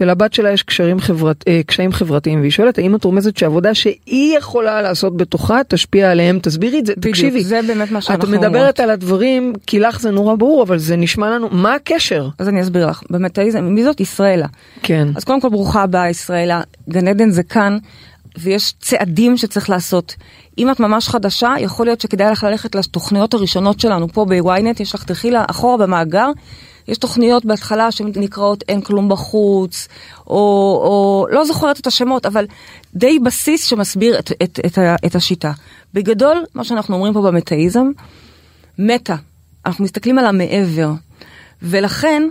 [0.01, 0.65] ולבת שלה יש
[0.99, 6.11] חברת, אה, קשיים חברתיים והיא שואלת האם את רומזת שעבודה שהיא יכולה לעשות בתוכה תשפיע
[6.11, 6.39] עליהם.
[6.43, 7.45] תסבירי את זה, בדיוק, תקשיבי.
[7.45, 8.81] זה באמת מה שאנחנו את מדברת אומרות.
[8.81, 12.29] על הדברים כי לך זה נורא ברור אבל זה נשמע לנו מה הקשר.
[12.39, 13.03] אז אני אסביר לך.
[13.11, 14.47] במטאיזם, מי זאת ישראלה?
[14.83, 15.09] כן.
[15.17, 16.61] אז קודם כל ברוכה הבאה ישראלה.
[16.89, 17.79] גן עדן זה כאן,
[18.39, 20.15] ויש צעדים שצריך לעשות.
[20.59, 24.95] אם את ממש חדשה, יכול להיות שכדאי לך ללכת לתוכניות הראשונות שלנו פה בוויינט, יש
[24.95, 26.31] לך תלכי אחורה במאגר.
[26.89, 29.89] יש תוכניות בהתחלה שנקראות אין כלום בחוץ,
[30.27, 30.35] או,
[30.85, 32.47] או לא זוכרת את השמות, אבל
[32.95, 35.53] די בסיס שמסביר את, את, את, את השיטה.
[35.95, 37.91] בגדול, מה שאנחנו אומרים פה במטאיזם,
[38.79, 39.17] מטה.
[39.67, 40.91] אנחנו מסתכלים על המעבר.
[41.63, 42.23] ולכן,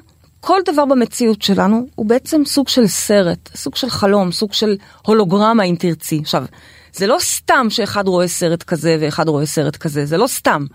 [0.45, 5.63] כל דבר במציאות שלנו הוא בעצם סוג של סרט, סוג של חלום, סוג של הולוגרמה
[5.63, 6.19] אם תרצי.
[6.21, 6.45] עכשיו,
[6.93, 10.65] זה לא סתם שאחד רואה סרט כזה ואחד רואה סרט כזה, זה לא סתם.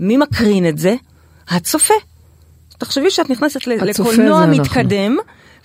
[0.00, 0.94] מי מקרין את זה?
[1.48, 1.94] הצופה.
[2.78, 4.62] תחשבי שאת נכנסת לקולנוע זה אנחנו.
[4.62, 5.16] מתקדם,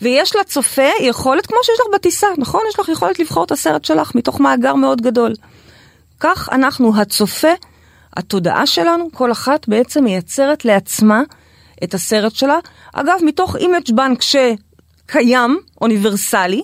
[0.01, 2.61] ויש לצופה יכולת, כמו שיש לך בטיסה, נכון?
[2.69, 5.33] יש לך יכולת לבחור את הסרט שלך מתוך מאגר מאוד גדול.
[6.19, 7.53] כך אנחנו, הצופה,
[8.17, 11.23] התודעה שלנו, כל אחת בעצם מייצרת לעצמה
[11.83, 12.59] את הסרט שלה.
[12.93, 16.61] אגב, מתוך image bank שקיים, אוניברסלי,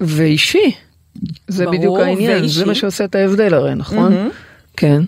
[0.00, 0.72] ואישי.
[1.48, 2.58] זה ברור, בדיוק העניין, ואישי.
[2.58, 4.28] זה מה שעושה את ההבדל הרי, נכון?
[4.76, 5.02] כן.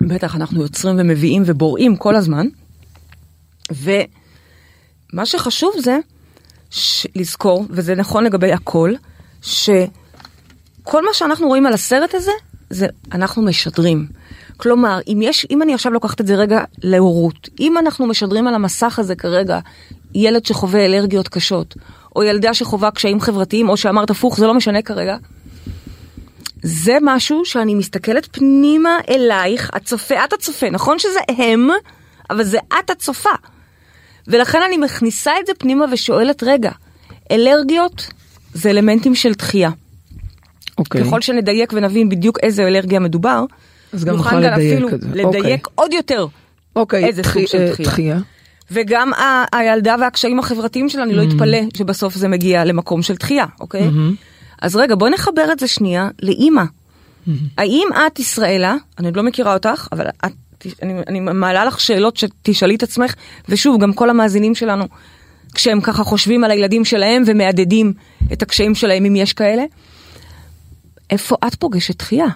[0.00, 2.46] בטח אנחנו יוצרים ומביאים ובוראים כל הזמן.
[3.70, 5.98] ומה שחשוב זה
[6.70, 8.92] ש- לזכור, וזה נכון לגבי הכל,
[9.42, 9.92] שכל
[11.04, 12.30] מה שאנחנו רואים על הסרט הזה,
[12.70, 14.06] זה אנחנו משדרים.
[14.62, 18.54] כלומר, אם, יש, אם אני עכשיו לוקחת את זה רגע להורות, אם אנחנו משדרים על
[18.54, 19.58] המסך הזה כרגע
[20.14, 21.74] ילד שחווה אלרגיות קשות,
[22.16, 25.16] או ילדה שחווה קשיים חברתיים, או שאמרת הפוך, זה לא משנה כרגע,
[26.62, 31.68] זה משהו שאני מסתכלת פנימה אלייך, הצופה, את הצופה, נכון שזה הם,
[32.30, 33.30] אבל זה את הצופה.
[34.28, 36.70] ולכן אני מכניסה את זה פנימה ושואלת, רגע,
[37.30, 38.10] אלרגיות
[38.54, 39.70] זה אלמנטים של דחייה.
[40.78, 41.04] אוקיי.
[41.04, 43.44] ככל שנדייק ונבין בדיוק איזה אלרגיה מדובר,
[43.92, 45.08] אז גם נוכל לדייק אפילו את זה.
[45.14, 46.26] לדייק עוד יותר.
[46.76, 48.18] אוקיי, איזה סוג דחי- של אה, דחייה.
[48.70, 53.44] וגם ה- הילדה והקשיים החברתיים שלה, אני לא אתפלא שבסוף זה מגיע למקום של דחייה,
[53.60, 53.90] אוקיי?
[54.62, 56.62] אז רגע, בואי נחבר את זה שנייה לאימא.
[57.58, 60.32] האם את ישראלה, אני עוד לא מכירה אותך, אבל את,
[60.82, 63.14] אני, אני מעלה לך שאלות שתשאלי את עצמך,
[63.48, 64.84] ושוב, גם כל המאזינים שלנו,
[65.54, 67.92] כשהם ככה חושבים על הילדים שלהם ומהדהדים
[68.32, 69.62] את הקשיים שלהם, אם יש כאלה,
[71.10, 72.26] איפה את פוגשת דחייה?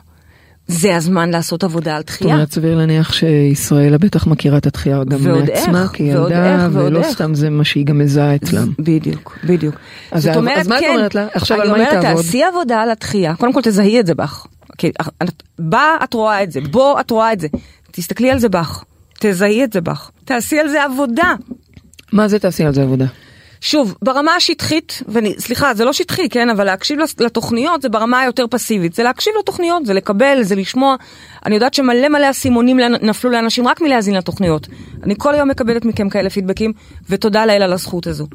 [0.68, 2.34] זה הזמן לעשות עבודה על זאת דחייה.
[2.34, 6.98] אומרת, סביר להניח שישראלה בטח מכירה את הדחייה גם מעצמה איך, ועוד כילדה, איך, ולא
[6.98, 7.10] איך.
[7.12, 8.72] סתם זה מה שהיא גם מזהה אצלם.
[8.78, 9.74] בדיוק, בדיוק.
[10.10, 11.26] אז זאת אז אומרת, מה את כן, אומרת לה?
[11.34, 12.22] עכשיו על מה אני היא אומרת, תעבוד?
[12.24, 13.34] תעשי עבודה על התחייה.
[13.34, 14.46] קודם כל תזהי את זה בך.
[14.78, 14.90] כי
[15.22, 17.48] את- בה את רואה את זה, בו את רואה את זה.
[17.90, 18.84] תסתכלי על זה בך.
[19.20, 20.10] תזהי את זה בך.
[20.24, 21.34] תעשי על זה עבודה.
[22.12, 23.04] מה זה תעשי על זה עבודה?
[23.64, 28.94] שוב, ברמה השטחית, וסליחה, זה לא שטחי, כן, אבל להקשיב לתוכניות זה ברמה היותר פסיבית.
[28.94, 30.96] זה להקשיב לתוכניות, זה לקבל, זה לשמוע.
[31.46, 34.68] אני יודעת שמלא מלא אסימונים נפלו לאנשים רק מלהאזין לתוכניות.
[35.02, 36.72] אני כל היום מקבלת מכם כאלה פידבקים,
[37.10, 38.26] ותודה לאל על הזכות הזו.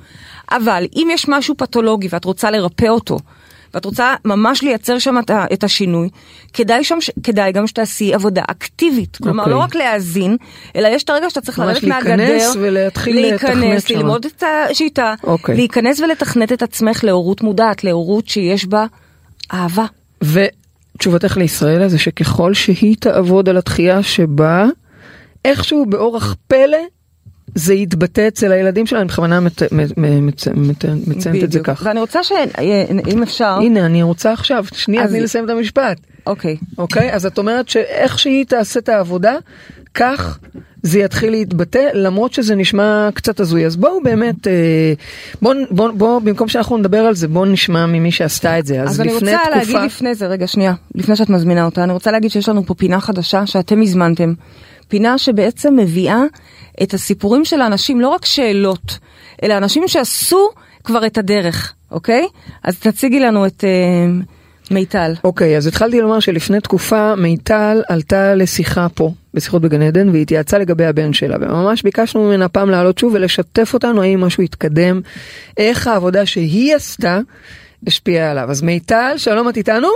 [0.52, 3.20] אבל אם יש משהו פתולוגי ואת רוצה לרפא אותו,
[3.74, 6.10] ואת רוצה ממש לייצר שם את את השינוי,
[6.54, 9.18] כדאי, שם, כדאי גם שתעשי עבודה אקטיבית.
[9.18, 9.54] כלומר, אוקיי.
[9.54, 10.38] לא רק להאזין,
[10.76, 13.98] אלא יש את הרגע שאתה צריך ממש לרדת להיכנס מהגדר, ולהתחיל לתכנת להיכנס, שמה.
[13.98, 15.56] ללמוד את השיטה, אוקיי.
[15.56, 18.86] להיכנס ולתכנת את עצמך להורות מודעת, להורות שיש בה
[19.54, 19.86] אהבה.
[20.24, 24.66] ותשובתך לישראלה זה שככל שהיא תעבוד על התחייה שבה,
[25.46, 26.78] איכשהו באורח פלא
[27.60, 31.60] זה יתבטא אצל הילדים שלה, אני בכוונה מציינת את זה.
[31.60, 31.82] כך.
[31.86, 35.98] ואני רוצה שאם אפשר, הנה, אני רוצה עכשיו, שנייה, תני לסיים את המשפט.
[36.28, 37.14] אוקיי, אוקיי?
[37.14, 39.36] אז את אומרת שאיך שהיא תעשה את העבודה,
[39.94, 40.40] כך
[40.84, 43.66] זה יתחיל להתבטא, למרות שזה נשמע קצת הזוי.
[43.66, 44.54] אז בואו באמת, אה,
[45.42, 48.82] בואו, בוא, בוא, במקום שאנחנו נדבר על זה, בואו נשמע ממי שעשתה את זה.
[48.82, 49.58] אז, אז אני לפני רוצה תקופה...
[49.58, 52.74] להגיד לפני זה, רגע שנייה, לפני שאת מזמינה אותה, אני רוצה להגיד שיש לנו פה
[52.74, 54.34] פינה חדשה שאתם הזמנתם.
[54.88, 56.24] פינה שבעצם מביאה
[56.84, 59.00] את הסיפורים של האנשים, לא רק שאלות,
[59.44, 60.50] אלא אנשים שעשו
[60.84, 62.28] כבר את הדרך, אוקיי?
[62.64, 63.70] אז תציגי לנו את אה,
[64.72, 65.14] מיטל.
[65.24, 70.86] אוקיי, אז התחלתי לומר שלפני תקופה מיטל עלתה לשיחה פה, בשיחות בגן עדן, והתייעצה לגבי
[70.86, 75.02] הבן שלה, וממש ביקשנו ממנה פעם לעלות שוב ולשתף אותנו האם משהו התקדם,
[75.58, 77.20] איך העבודה שהיא עשתה
[77.88, 78.52] השפיעה עליו.
[78.52, 79.88] אז מיטל, שלום, את איתנו?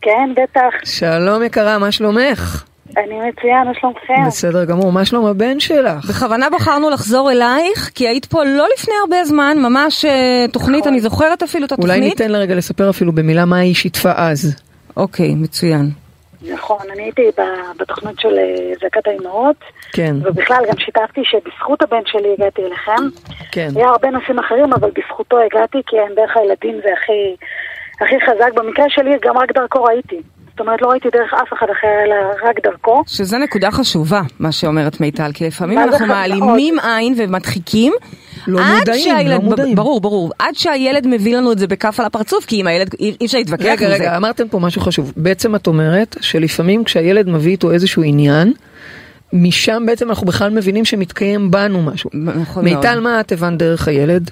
[0.00, 0.84] כן, בטח.
[0.84, 2.64] שלום יקרה, מה שלומך?
[2.96, 4.26] אני מצוין, מה שלומכם?
[4.26, 6.04] בסדר גמור, מה שלום הבן שלך?
[6.08, 11.00] בכוונה בחרנו לחזור אלייך, כי היית פה לא לפני הרבה זמן, ממש אה, תוכנית, אני
[11.00, 11.96] זוכרת אפילו את התוכנית.
[11.96, 14.56] אולי ניתן לה רגע לספר אפילו במילה מה היא שיתפה אז.
[14.96, 15.90] אוקיי, מצוין.
[16.52, 17.22] נכון, אני הייתי
[17.76, 19.56] בתוכנית של אה, זעקת האימהות,
[19.92, 23.02] כן, ובכלל גם שיתפתי שבזכות הבן שלי הגעתי אליכם.
[23.52, 23.68] כן.
[23.76, 27.36] היה הרבה נושאים אחרים, אבל בזכותו הגעתי, כי דרך הילדים זה הכי,
[28.00, 28.54] הכי חזק.
[28.54, 30.20] במקרה שלי גם רק דרכו ראיתי.
[30.52, 33.02] זאת אומרת, לא ראיתי דרך אף אחד אחר, אלא רק דרכו.
[33.06, 36.06] שזה נקודה חשובה, מה שאומרת מיטל, כי לפעמים זה אנחנו?
[36.06, 37.92] מעלימים עין ומדחיקים.
[38.46, 39.74] לא עד מודעים, שהילד, לא מודעים.
[39.74, 40.32] ברור, ברור.
[40.38, 43.64] עד שהילד מביא לנו את זה בכף על הפרצוף, כי עם הילד אי אפשר להתווכח
[43.64, 44.16] רגע, עם רגע, זה.
[44.16, 45.12] אמרתם פה משהו חשוב.
[45.16, 48.52] בעצם את אומרת שלפעמים כשהילד מביא איתו איזשהו עניין,
[49.32, 52.10] משם בעצם אנחנו בכלל מבינים שמתקיים בנו משהו.
[52.14, 52.76] נכון מאוד.
[52.76, 54.30] מיטל, מה את הבנת דרך הילד?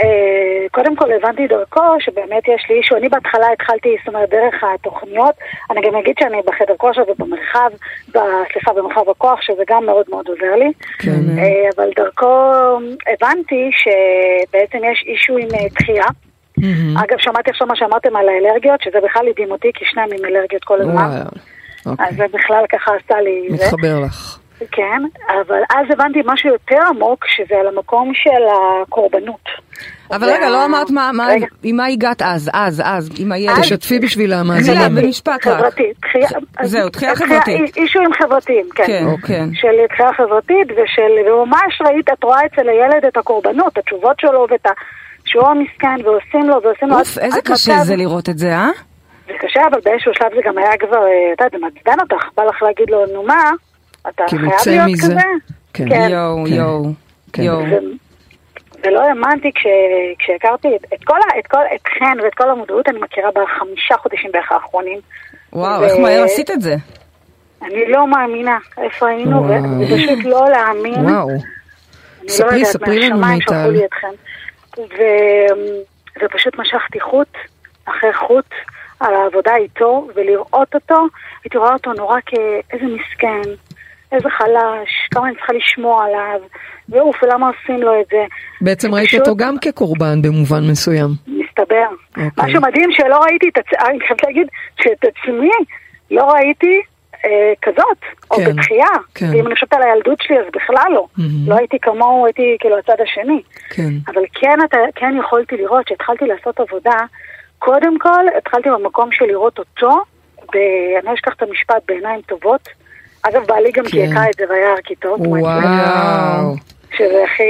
[0.00, 4.64] אה, קודם כל הבנתי דרכו שבאמת יש לי אישו, אני בהתחלה התחלתי, זאת אומרת, דרך
[4.74, 5.34] התוכניות,
[5.70, 7.70] אני גם אגיד שאני בחדר כושר ובמרחב,
[8.52, 11.38] סליחה, במרחב הכוח, שזה גם מאוד מאוד עוזר לי, כן.
[11.38, 12.52] אה, אבל דרכו
[13.12, 16.06] הבנתי שבעצם יש אישו עם אה, דחייה.
[16.58, 16.96] מהמם.
[16.98, 20.64] אגב, שמעתי עכשיו מה שאמרתם על האלרגיות, שזה בכלל הדהים אותי, כי שניים עם אלרגיות
[20.64, 21.10] כל הזמן.
[21.86, 22.16] אז אוקיי.
[22.16, 23.54] זה בכלל ככה עשה לי זה.
[23.54, 24.38] מתחבר לך.
[24.72, 28.42] כן, אבל אז הבנתי משהו יותר עמוק, שזה על המקום של
[28.82, 29.48] הקורבנות.
[30.10, 31.10] אבל רגע, לא אמרת מה-.
[31.62, 33.60] עם מה הגעת אז, אז, אז, עם הילד.
[33.60, 34.94] תשתפי בשביל המאזינים.
[34.94, 35.42] במשפט רק.
[35.42, 35.96] חברתית.
[36.62, 37.76] זהו, דחייה חברתית.
[37.76, 38.84] אישויים חברתיים, כן.
[38.86, 39.04] כן.
[39.26, 39.48] כן.
[39.54, 44.66] של דחייה חברתית, ושל, וממש ראית, את רואה אצל הילד את הקורבנות, התשובות שלו ואת
[44.66, 44.70] ה...
[45.24, 46.98] שהוא המסכן, ועושים לו, ועושים לו...
[46.98, 48.70] אוף, איזה קשה זה לראות את זה, אה?
[49.26, 52.24] זה קשה, אבל באיזשהו שלב זה גם היה כבר, אה, את יודעת, זה מעצבן אותך,
[52.36, 53.50] בא לך להגיד לו, נו מה,
[54.08, 55.02] אתה כאילו, חייב להיות מזה.
[55.12, 55.20] כזה?
[55.74, 55.88] כן.
[55.88, 56.08] כן.
[56.10, 56.52] יואו, כן.
[56.54, 56.84] יואו,
[57.32, 57.42] כן.
[57.42, 57.62] יואו.
[58.84, 59.66] ולא האמנתי כש,
[60.18, 64.30] כשהכרתי את, את, כל, ה- את, כל, אתכן ואת כל המודעות, אני מכירה בחמישה חודשים
[64.32, 64.98] בערך האחרונים.
[65.52, 66.74] וואו, ו- איך מהר עשית את זה?
[67.62, 69.80] אני לא מאמינה איפה היינו, וואו.
[69.80, 70.94] וזה פשוט לא להאמין.
[70.94, 71.28] וואו.
[71.30, 71.38] אני
[72.22, 73.74] לא ספרי, ספרי לנו, מיטל.
[74.78, 75.82] ו-
[76.24, 77.28] ופשוט משכתי חוט
[77.84, 78.44] אחרי חוט
[79.00, 80.96] על העבודה איתו, ולראות אותו,
[81.44, 83.50] הייתי רואה אותו נורא כאיזה מסכן,
[84.12, 86.40] איזה חלש, כמה אני צריכה לשמוע עליו,
[86.88, 88.24] ואוף, ולמה עושים לו את זה.
[88.60, 91.08] בעצם ראית פשוט- אותו גם כקורבן במובן מסוים.
[91.26, 91.86] מסתבר.
[92.10, 92.28] אוקיי.
[92.44, 94.46] משהו מדהים שלא ראיתי את עצמי, אני חייבת להגיד
[94.82, 95.50] שאת עצמי
[96.10, 96.80] לא ראיתי
[97.24, 97.98] אה, כזאת,
[98.30, 98.86] או כן, בתחייה.
[99.14, 99.26] כן.
[99.32, 101.06] ואם אני חושבת על הילדות שלי, אז בכלל לא.
[101.18, 101.48] מהמם.
[101.48, 103.42] לא הייתי כמוהו, הייתי כאילו הצד השני.
[103.70, 103.90] כן.
[104.14, 106.96] אבל כן, אתה, כן יכולתי לראות שהתחלתי לעשות עבודה,
[107.58, 109.90] קודם כל התחלתי במקום של לראות אותו,
[110.52, 110.56] ב...
[110.98, 112.68] אני לא אשכח את המשפט בעיניים טובות.
[113.28, 113.90] אגב, בעלי גם כן.
[113.90, 116.54] קייקה את זה והיה ארכיטקט, וואו.
[116.96, 117.42] שזה הכי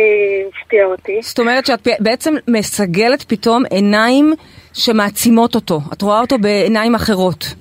[0.49, 1.21] הפתיע אותי.
[1.23, 4.35] זאת אומרת שאת בעצם מסגלת פתאום עיניים
[4.73, 5.81] שמעצימות אותו.
[5.93, 7.55] את רואה אותו בעיניים אחרות.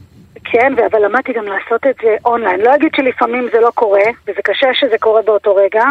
[0.46, 2.62] כן, אבל למדתי גם לעשות את זה אונליין.
[2.62, 5.84] לא אגיד שלפעמים זה לא קורה, וזה קשה שזה קורה באותו רגע,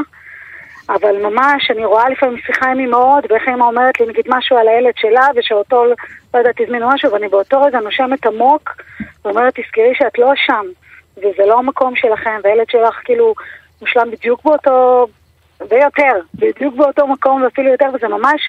[0.88, 4.68] אבל ממש, אני רואה לפעמים שיחה עם אמהות, ואיך אמא אומרת לי נגיד משהו על
[4.68, 5.84] הילד שלה, ושאותו,
[6.34, 8.70] לא יודעת, הזמינו משהו, ואני באותו רגע נושמת עמוק,
[9.24, 10.66] ואומרת, תזכרי שאת לא שם,
[11.18, 13.34] וזה לא המקום שלכם, והילד שלך כאילו
[13.80, 15.06] מושלם בדיוק באותו,
[15.70, 18.48] ויותר, בדיוק באותו מקום, ואפילו יותר, וזה ממש,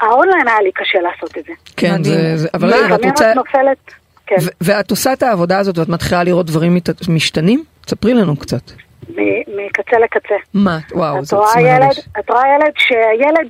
[0.00, 1.52] האונליין היה לי קשה לעשות את זה.
[1.76, 2.02] כן.
[2.04, 3.34] זה, זה, אבל מה, רגע, את רוצה...
[3.34, 3.78] נופלת,
[4.26, 4.36] כן.
[4.42, 7.64] ו- ואת עושה את העבודה הזאת ואת מתחילה לראות דברים מת- משתנים?
[7.86, 8.70] ספרי לנו קצת.
[9.08, 10.34] מ- מקצה לקצה.
[10.54, 10.78] מה?
[10.92, 11.90] וואו, את זה ילד.
[12.18, 13.48] את רואה ילד שהילד,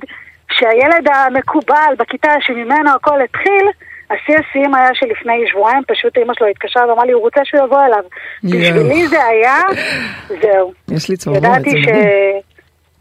[0.51, 3.65] שהילד המקובל בכיתה שממנו הכל התחיל,
[4.13, 7.81] השיא השיאים היה שלפני שבועיים פשוט אמא שלו התקשרה ואמרה לי, הוא רוצה שהוא יבוא
[7.85, 8.03] אליו.
[8.43, 9.57] בשבילי זה היה,
[10.41, 10.73] זהו.
[10.91, 11.87] יש לי צמרמורת, ידעתי זה ש...
[11.87, 12.41] מדהים.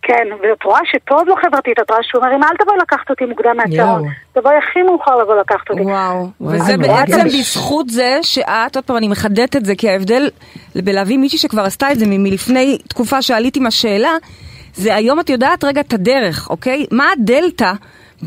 [0.02, 3.24] כן, ואת רואה שטוב לו חברתית, את רואה שהוא אומר, אמא, אל תבואי לקחת אותי
[3.24, 4.08] מוקדם מהצהרון.
[4.32, 5.82] תבואי הכי מאוחר לבוא לקחת אותי.
[5.82, 7.24] וואו, וזה אני בעצם.
[7.24, 10.30] בזכות זה שאת, עוד פעם אני מחדדת את זה, כי ההבדל
[10.74, 14.12] בלהביא מישהי שכבר עשתה את זה מלפני תקופה שעליתי עם השאלה,
[14.74, 16.86] זה היום את יודעת רגע את הדרך, אוקיי?
[16.90, 17.72] מה הדלתא,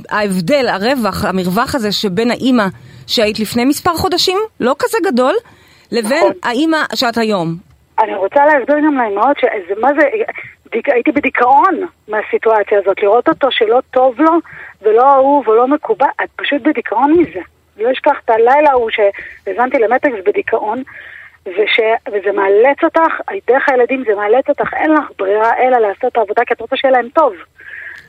[0.09, 2.65] ההבדל, הרווח, המרווח הזה שבין האימא
[3.07, 5.33] שהיית לפני מספר חודשים, לא כזה גדול,
[5.91, 6.31] לבין נכון.
[6.43, 7.55] האימא שאת היום.
[7.99, 10.07] אני רוצה להסביר גם לאמהות שזה, מה זה,
[10.71, 11.75] דיק, הייתי בדיכאון
[12.07, 14.31] מהסיטואציה הזאת, לראות אותו שלא טוב לו
[14.81, 17.39] ולא אהוב ולא מקובל, את פשוט בדיכאון מזה.
[17.77, 20.83] לא אשכח את הלילה ההוא שהאזנתי למטקס בדיכאון,
[21.45, 23.13] וש, וזה מאלץ אותך,
[23.47, 26.75] דרך הילדים זה מאלץ אותך, אין לך ברירה אלא לעשות את העבודה כי את רוצה
[26.75, 27.33] שיהיה להם טוב.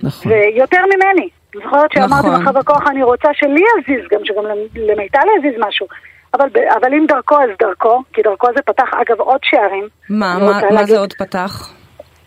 [0.03, 0.33] נכון.
[0.33, 1.29] ויותר ממני.
[1.64, 2.42] זוכרת שאמרתי נכון.
[2.42, 4.44] לך בכוח, אני רוצה שלי יזיז, גם שגם
[4.76, 5.86] למיטל יזיז משהו.
[6.34, 6.48] אבל,
[6.80, 9.88] אבל אם דרכו אז דרכו, כי דרכו זה פתח אגב עוד שערים.
[10.10, 11.72] מה, מה, מה להגיד- זה עוד פתח?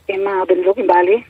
[0.07, 1.23] עם הבן זוג, עם בעלי.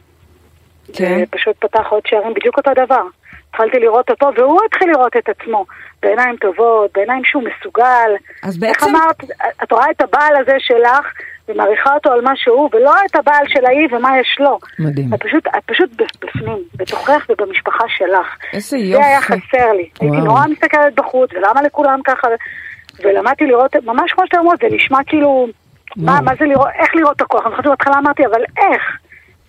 [0.93, 1.23] כן.
[1.23, 3.01] ופשוט פתח עוד שערים, בדיוק אותו דבר.
[3.49, 5.65] התחלתי לראות אותו, והוא התחיל לראות את עצמו.
[6.03, 8.11] בעיניים טובות, בעיניים שהוא מסוגל.
[8.43, 9.15] אז איך בעצם- אמרת,
[9.63, 11.05] את רואה את הבעל הזה שלך,
[11.49, 14.59] ומעריכה אותו על מה שהוא, ולא את הבעל של ההיא ומה יש לו.
[14.79, 15.13] מדהים.
[15.13, 18.37] את פשוט, את פשוט בפנים, בתוכך ובמשפחה שלך.
[18.53, 19.25] איזה זה היה יופי.
[19.25, 19.89] חסר לי.
[19.99, 20.25] הייתי וואו.
[20.25, 22.27] נורא מסתכלת בחוץ, ולמה לכולם ככה,
[23.03, 25.47] ולמדתי לראות, ממש כמו שאתה אומרת, זה נשמע כאילו,
[25.97, 26.23] מה, וואו.
[26.23, 27.45] מה זה לראות, איך לראות את הכוח?
[27.45, 28.83] אני חושבת בהתחלה אמרתי, אבל איך?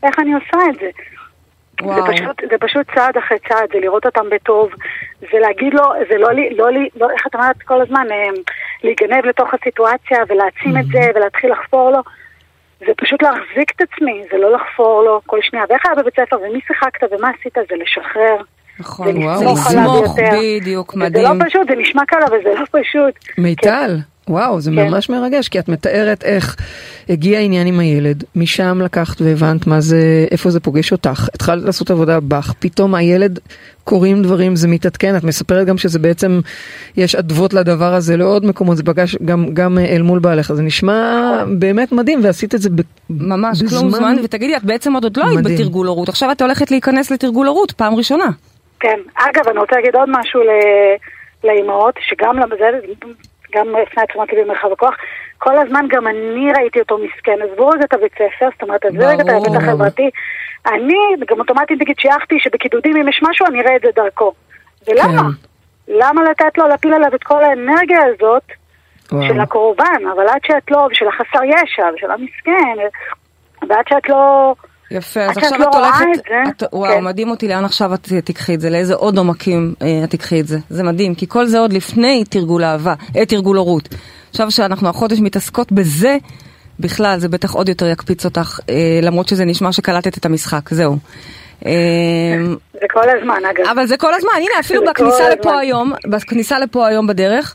[0.03, 0.91] איך אני עושה את זה?
[1.83, 2.07] וואו.
[2.07, 4.71] זה פשוט, זה פשוט צעד אחרי צעד, זה לראות אותם בטוב,
[5.21, 8.43] זה להגיד לו, זה לא לי, לא לי, לא, איך את אומרת כל הזמן, אה,
[8.85, 11.99] להיגנב לתוך הסיטואציה ולהעצים את זה ולהתחיל לחפור לו.
[12.81, 15.65] זה פשוט להחזיק את עצמי, זה לא לחפור לו כל שנייה.
[15.69, 18.37] ואיך היה בבית ספר, ומי שיחקת ומה עשית, זה לשחרר.
[18.81, 20.31] נכון, זה וואו, זה לסמוך עליו לסמוך, יותר.
[20.61, 21.25] בדיוק, מדהים.
[21.25, 23.39] לא פשוט, זה נשמע קל, אבל זה לא פשוט.
[23.39, 23.97] מיטל,
[24.29, 24.89] וואו, זה כן.
[24.89, 26.57] ממש מרגש, כי את מתארת איך
[27.09, 31.91] הגיע העניין עם הילד, משם לקחת והבנת מה זה, איפה זה פוגש אותך, התחלת לעשות
[31.91, 33.39] עבודה בך, פתאום הילד
[33.85, 36.41] קורים דברים, זה מתעדכן, את מספרת גם שזה בעצם,
[36.97, 40.63] יש אדוות לדבר הזה לעוד מקומות, זה פגש גם, גם אה, אל מול בעליך, זה
[40.63, 41.21] נשמע
[41.59, 42.81] באמת מדהים, ועשית את זה ב,
[43.11, 45.41] ממש בזמן- כלום זמן, ותגידי, את בעצם עוד לא היית.
[45.45, 48.27] בתרגול הורות, עכשיו את הולכת להיכנס לתרגול הורות, פעם ראשונה.
[48.81, 48.99] כן.
[49.15, 50.97] אגב, אני רוצה להגיד עוד משהו ל-
[51.49, 52.65] לאימהות, שגם לזה,
[53.55, 54.95] גם הפנה את תשומת ליבי במרחב הכוח,
[55.39, 57.37] כל הזמן גם אני ראיתי אותו מסכן.
[57.51, 59.29] עזבו רגע את הבית ספר, זאת אומרת, עזבו רגע את.
[59.29, 60.11] ההיבט החברתי.
[60.67, 64.33] אני, גם אוטומטית נגיד שייכתי שבקידודים אם יש משהו, אני אראה את זה דרכו.
[64.89, 65.23] ולמה?
[65.23, 65.51] כן.
[65.89, 68.43] למה לתת לו להפיל עליו את כל האנרגיה הזאת
[69.13, 69.29] וואו.
[69.29, 70.03] של הקורבן?
[70.15, 72.77] אבל עד שאת לא, ושל החסר ישע, ושל המסכן,
[73.69, 74.55] ועד שאת לא...
[74.91, 76.07] יפה, אז עכשיו את לא הולכת,
[76.49, 77.05] את את, וואו, כן.
[77.05, 80.47] מדהים אותי לאן עכשיו את תיקחי את זה, לאיזה עוד עומקים אה, את תיקחי את
[80.47, 83.89] זה, זה מדהים, כי כל זה עוד לפני תרגול אהבה, אה, תרגול הורות.
[84.31, 86.17] עכשיו שאנחנו החודש מתעסקות בזה,
[86.81, 90.97] בכלל זה בטח עוד יותר יקפיץ אותך, אה, למרות שזה נשמע שקלטת את המשחק, זהו.
[91.67, 91.73] אה,
[92.73, 93.67] זה כל הזמן, אגב.
[93.67, 95.59] אבל זה כל הזמן, הנה אפילו בכניסה לפה.
[95.59, 97.55] היום, בכניסה לפה היום בדרך,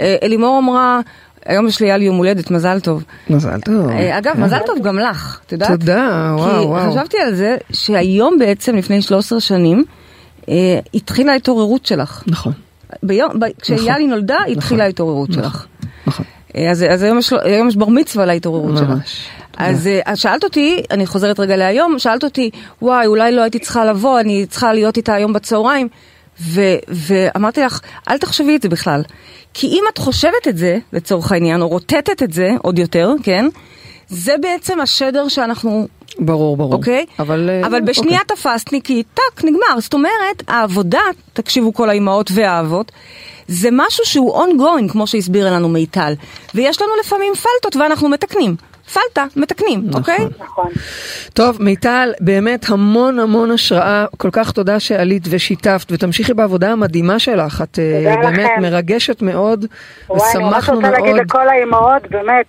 [0.00, 1.00] אלימור אמרה,
[1.46, 3.04] היום יש ליאל יום הולדת, מזל טוב.
[3.30, 3.88] מזל טוב.
[3.88, 5.70] אה, אגב, מזל טוב גם לך, את יודעת?
[5.70, 6.84] תודה, וואו, וואו.
[6.84, 9.84] כי חשבתי על זה שהיום בעצם, לפני 13 שנים,
[10.48, 12.22] אה, התחילה ההתעוררות שלך.
[12.26, 12.52] נכון,
[13.02, 15.42] ביום, ב- כשיאלי נולדה, התחילה ההתעוררות נכון.
[15.42, 15.66] שלך.
[16.06, 16.24] נכון.
[16.56, 18.88] אה, אז, אז היום, יש, היום יש בר מצווה להתעוררות שלך.
[18.88, 19.26] ממש.
[19.56, 22.50] אז, אז שאלת אותי, אני חוזרת רגע להיום, שאלת אותי,
[22.82, 25.88] וואי, אולי לא הייתי צריכה לבוא, אני צריכה להיות איתה היום בצהריים.
[26.40, 29.02] ו, ואמרתי לך, אל תחשבי את זה בכלל.
[29.54, 33.46] כי אם את חושבת את זה, לצורך העניין, או רוטטת את זה עוד יותר, כן?
[34.08, 36.72] זה בעצם השדר שאנחנו ברור, ברור.
[36.72, 37.06] אוקיי?
[37.18, 37.50] אבל...
[37.50, 38.36] אה, אבל בשנייה אוקיי.
[38.36, 38.80] תפסת לי,
[39.14, 39.80] טאק, נגמר.
[39.80, 41.00] זאת אומרת, העבודה,
[41.32, 42.92] תקשיבו כל האימהות והאבות,
[43.48, 46.12] זה משהו שהוא ongoing, כמו שהסבירה לנו מיטל.
[46.54, 48.56] ויש לנו לפעמים פלטות ואנחנו מתקנים.
[48.92, 50.18] פלטה, מתקנים, אוקיי?
[50.38, 50.68] נכון.
[51.34, 57.62] טוב, מיטל, באמת המון המון השראה, כל כך תודה שעלית ושיתפת, ותמשיכי בעבודה המדהימה שלך,
[57.62, 58.62] את אה, באמת לכם.
[58.62, 59.64] מרגשת מאוד,
[60.08, 61.26] וואי, אני ממש ושמחנו רוצה להגיד מאוד.
[61.26, 62.46] לכל האימהות, באמת,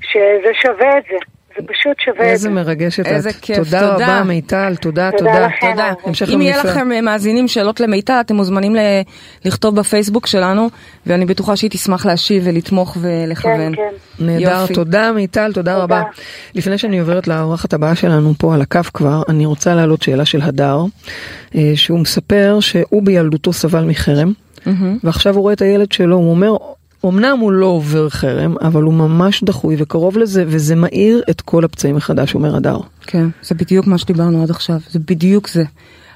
[0.00, 1.31] שזה שווה את זה.
[1.58, 2.50] זה פשוט שווה את איזה זה.
[2.50, 3.34] מרגשת איזה את.
[3.42, 3.94] כיף, תודה תודה.
[3.94, 5.46] רבה מיטל, תודה, תודה תודה.
[5.46, 5.92] לכם, תודה.
[6.04, 6.64] המשך אם יהיה.
[6.64, 9.00] לכם אה, מאזינים שאלות למיטל, אתם מוזמנים ל-
[9.44, 10.68] לכתוב בפייסבוק שלנו,
[11.06, 13.74] ואני בטוחה שהיא תשמח להשיב ולתמוך ולכוון.
[13.76, 13.82] כן,
[14.18, 14.24] כן.
[14.24, 14.66] נהדר.
[14.66, 15.82] תודה מיטל, תודה תודה.
[15.84, 16.02] רבה.
[16.54, 20.42] לפני שאני עוברת לאורחת הבאה שלנו פה על הקו כבר, אני רוצה להעלות שאלה של
[20.42, 20.78] הדר,
[21.54, 24.32] אה, שהוא מספר שהוא בילדותו סבל מחרם,
[25.04, 26.56] ועכשיו הוא רואה את הילד שלו, הוא אומר,
[27.06, 31.64] אמנם הוא לא עובר חרם, אבל הוא ממש דחוי וקרוב לזה, וזה מאיר את כל
[31.64, 32.78] הפצעים מחדש, אומר הדר.
[33.06, 35.64] כן, זה בדיוק מה שדיברנו עד עכשיו, זה בדיוק זה.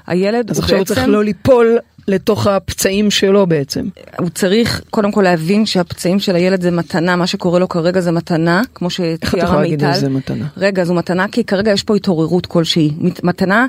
[0.07, 1.77] הילד אז הוא עכשיו בעצם, צריך לא ליפול
[2.07, 3.85] לתוך הפצעים שלו בעצם.
[4.19, 8.11] הוא צריך קודם כל להבין שהפצעים של הילד זה מתנה, מה שקורה לו כרגע זה
[8.11, 9.93] מתנה, כמו איך את שתיארה יכולה להגיד מיטל.
[9.93, 10.45] על זה מתנה?
[10.57, 12.91] רגע, זו מתנה כי כרגע יש פה התעוררות כלשהי.
[12.99, 13.65] מת- מתנה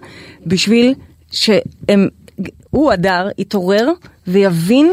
[0.47, 0.95] בשביל
[1.31, 2.09] שהם,
[2.71, 3.89] הוא הדר יתעורר
[4.29, 4.93] ויבין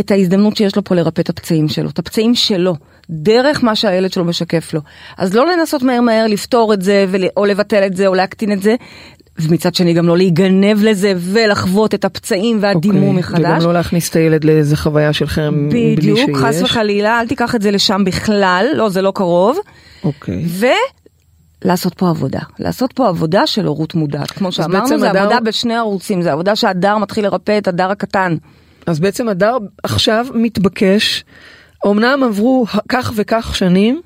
[0.00, 2.74] את ההזדמנות שיש לו פה לרפא את הפצעים שלו, את הפצעים שלו,
[3.10, 4.80] דרך מה שהילד שלו משקף לו.
[5.18, 8.62] אז לא לנסות מהר מהר לפתור את זה, או לבטל את זה, או להקטין את
[8.62, 8.74] זה,
[9.38, 13.40] ומצד שני גם לא להיגנב לזה ולחוות את הפצעים והדימום אוקיי, מחדש.
[13.40, 16.24] וגם לא להכניס את הילד לאיזה חוויה של חרם בלי שיש.
[16.24, 19.58] בדיוק, חס וחלילה, אל תיקח את זה לשם בכלל, לא, זה לא קרוב.
[20.04, 20.44] אוקיי.
[21.64, 24.30] ולעשות פה עבודה, לעשות פה עבודה של הורות מודעת.
[24.30, 28.36] כמו שאמרנו, זה הדר- עבודה בשני ערוצים, זה עבודה שהדר מתחיל לרפא את הדר הקטן.
[28.86, 31.24] אז בעצם הדר עכשיו מתבקש,
[31.86, 34.02] אמנם עברו כך וכך שנים,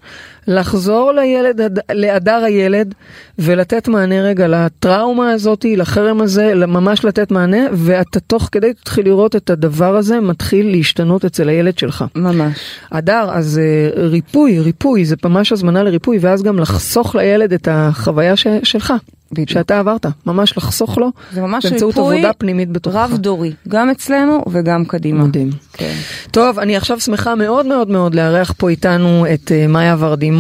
[0.49, 1.61] לחזור לילד,
[1.93, 2.95] להדר הילד
[3.39, 9.37] ולתת מענה רגע לטראומה הזאתי, לחרם הזה, ממש לתת מענה, ואתה תוך כדי תתחיל לראות
[9.37, 12.05] את הדבר הזה מתחיל להשתנות אצל הילד שלך.
[12.15, 12.59] ממש.
[12.93, 18.37] הדר, אז אה, ריפוי, ריפוי, זה ממש הזמנה לריפוי, ואז גם לחסוך לילד את החוויה
[18.37, 18.93] ש- שלך,
[19.33, 19.49] בדיוק.
[19.51, 22.95] שאתה עברת, ממש לחסוך לו, זה ממש באמצעות ריפוי עבודה פנימית בתוכך.
[22.97, 25.25] רב דורי, גם אצלנו וגם קדימה.
[25.25, 25.51] מדהים.
[25.73, 25.95] כן.
[26.31, 30.38] טוב, אני עכשיו שמחה מאוד מאוד מאוד לארח פה איתנו את אה, מאיה ורדימון,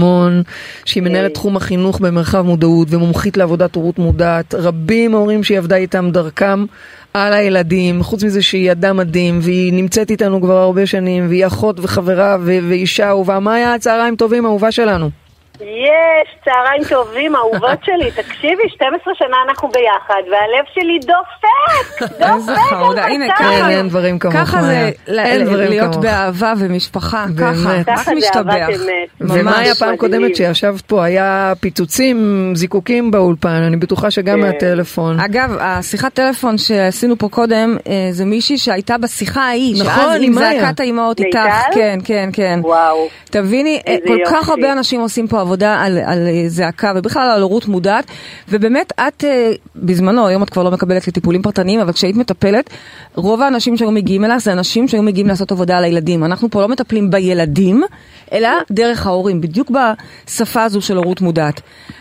[0.84, 4.54] שהיא מנהלת תחום החינוך במרחב מודעות ומומחית לעבודת הורות מודעת.
[4.54, 6.64] רבים ההורים שהיא עבדה איתם דרכם
[7.14, 11.80] על הילדים, חוץ מזה שהיא אדם מדהים, והיא נמצאת איתנו כבר הרבה שנים, והיא אחות
[11.80, 13.40] וחברה ו- ואישה אהובה.
[13.40, 15.27] מאיה, צהריים טובים, אהובה שלנו.
[15.60, 18.10] יש, צהריים טובים, אהובות שלי.
[18.22, 22.02] תקשיבי, 12 שנה אנחנו ביחד, והלב שלי דופק,
[22.34, 24.62] איזה דופק חמודה, על הנה ככה, אין דברים כמוך, ככה.
[24.62, 24.90] זה
[25.68, 25.96] להיות.
[25.96, 27.26] באהבה ומשפחה.
[27.38, 28.68] ככה, רק משתבח.
[29.20, 29.38] ממש.
[29.38, 29.96] ומאיה פעם.
[29.96, 34.40] קודמת שישבת פה, היה פיצוצים, זיקוקים באולפן, אני בטוחה שגם כן.
[34.40, 35.20] מהטלפון.
[35.20, 40.32] אגב, השיחת טלפון שעשינו פה קודם, אה, זה מישהי שהייתה בשיחה ההיא, נכון, שאז עם.
[40.32, 41.20] זעקת האימהות?
[41.20, 41.38] איתך,
[41.72, 42.60] כן, כן, כן.
[42.62, 43.08] וואו.
[43.24, 44.48] תביני, איזה כל כך.
[44.48, 48.04] הרבה אנשים עושים פה עבודה על, על אה, זעקה ובכלל על הורות מודעת,
[48.48, 52.70] ובאמת את אה, בזמנו, היום את כבר לא מקבלת לטיפולים פרטניים, אבל כשהיית מטפלת,
[53.14, 56.24] רוב האנשים שהיו מגיעים אלייך זה אנשים שהיו מגיעים לעשות עבודה על הילדים.
[56.24, 57.82] אנחנו פה לא מטפלים בילדים,
[58.32, 61.60] אלא דרך ההורים, בדיוק בשפה הזו של הורות מודעת.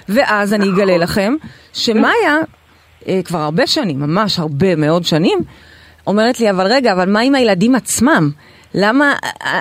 [0.09, 1.35] ואז אני אגלה לכם
[1.73, 2.37] שמאיה,
[3.07, 5.39] אה, כבר הרבה שנים, ממש הרבה מאוד שנים,
[6.07, 8.31] אומרת לי, אבל רגע, אבל מה עם הילדים עצמם?
[8.73, 9.15] למה,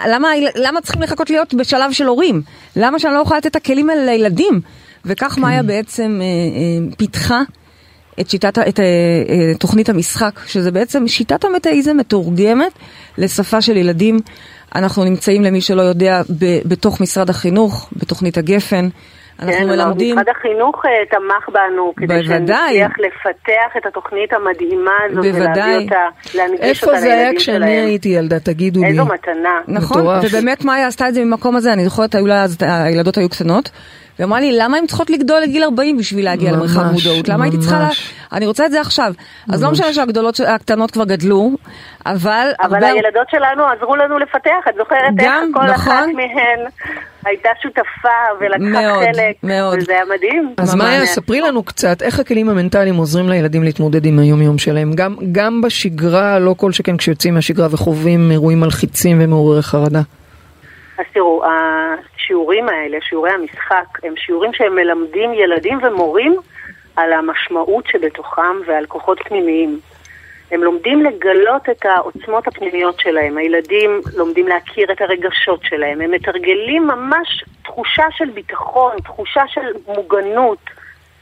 [0.09, 2.43] למה, למה צריכים לחכות להיות בשלב של הורים?
[2.77, 4.61] למה שאני לא יכולה לתת את הכלים האלה לילדים?
[5.05, 7.43] וכך מאיה בעצם אה, אה, פיתחה
[8.21, 12.73] את שיטת, את אה, אה, תוכנית המשחק, שזה בעצם שיטת המטאיזם מתורגמת
[13.19, 14.21] לשפה של ילדים.
[14.75, 18.89] אנחנו נמצאים, למי שלא יודע, ב, בתוך משרד החינוך, בתוכנית הגפן.
[19.39, 20.15] אנחנו כן, מלמדים...
[20.17, 22.25] משרד החינוך אה, תמך בנו, כדי.
[22.25, 25.41] שנצליח לפתח את התוכנית המדהימה הזאת, בוודאי.
[25.41, 27.87] ולהביא אותה, להנגיש איפה אותה זה היה לילדים כשאני שלהם.
[27.87, 28.87] הייתי ילדה, תגידו לי.
[28.87, 29.61] איזו מתנה.
[29.69, 30.25] נכון, מטורף.
[30.29, 33.71] ובאמת מאיה עשתה את זה ממקום הזה, אני זוכרת, לה אז, הילדות היו קטנות,
[34.19, 37.29] והיא אמרה לי, למה הן צריכות לגדול לגיל 40 בשביל להגיע ממש, למרחב מודעות?
[37.29, 37.85] למה הייתי צריכה לה...
[37.85, 38.15] ממש.
[38.33, 39.13] אני רוצה את זה עכשיו.
[39.53, 41.51] אז לא משנה שהגדולות, הקטנות כבר גדלו,
[42.07, 42.51] אבל...
[42.63, 46.13] אבל הרבה- הילדות שלנו עזרו לנו לפתח, את זוכרת איך כל אחת נכון.
[46.17, 46.67] מהן
[47.27, 48.09] הייתה שותפה
[48.41, 49.79] ולקחה מאוד, חלק, מאוד.
[49.79, 50.55] וזה היה מדהים.
[50.59, 50.75] אז.
[50.75, 55.61] מאיה, ספרי לנו קצת איך הכלים המנטליים עוזרים לילדים להתמודד עם היום-יום שלהם, גם, גם
[55.61, 60.01] בשגרה, לא כל שכן כשיוצאים מהשגרה וחווים אירועים מלחיצים ומעוררי חרדה.
[60.99, 66.37] אז תראו, השיעורים האלה, שיעורי המשחק, הם שיעורים שהם מלמדים ילדים ומורים
[66.97, 69.81] על המשמעות שבתוכם ועל כוחות פנימיים.
[70.51, 76.87] הם לומדים לגלות את העוצמות הפנימיות שלהם, הילדים לומדים להכיר את הרגשות שלהם, הם מתרגלים
[76.87, 80.59] ממש תחושה של ביטחון, תחושה של מוגנות,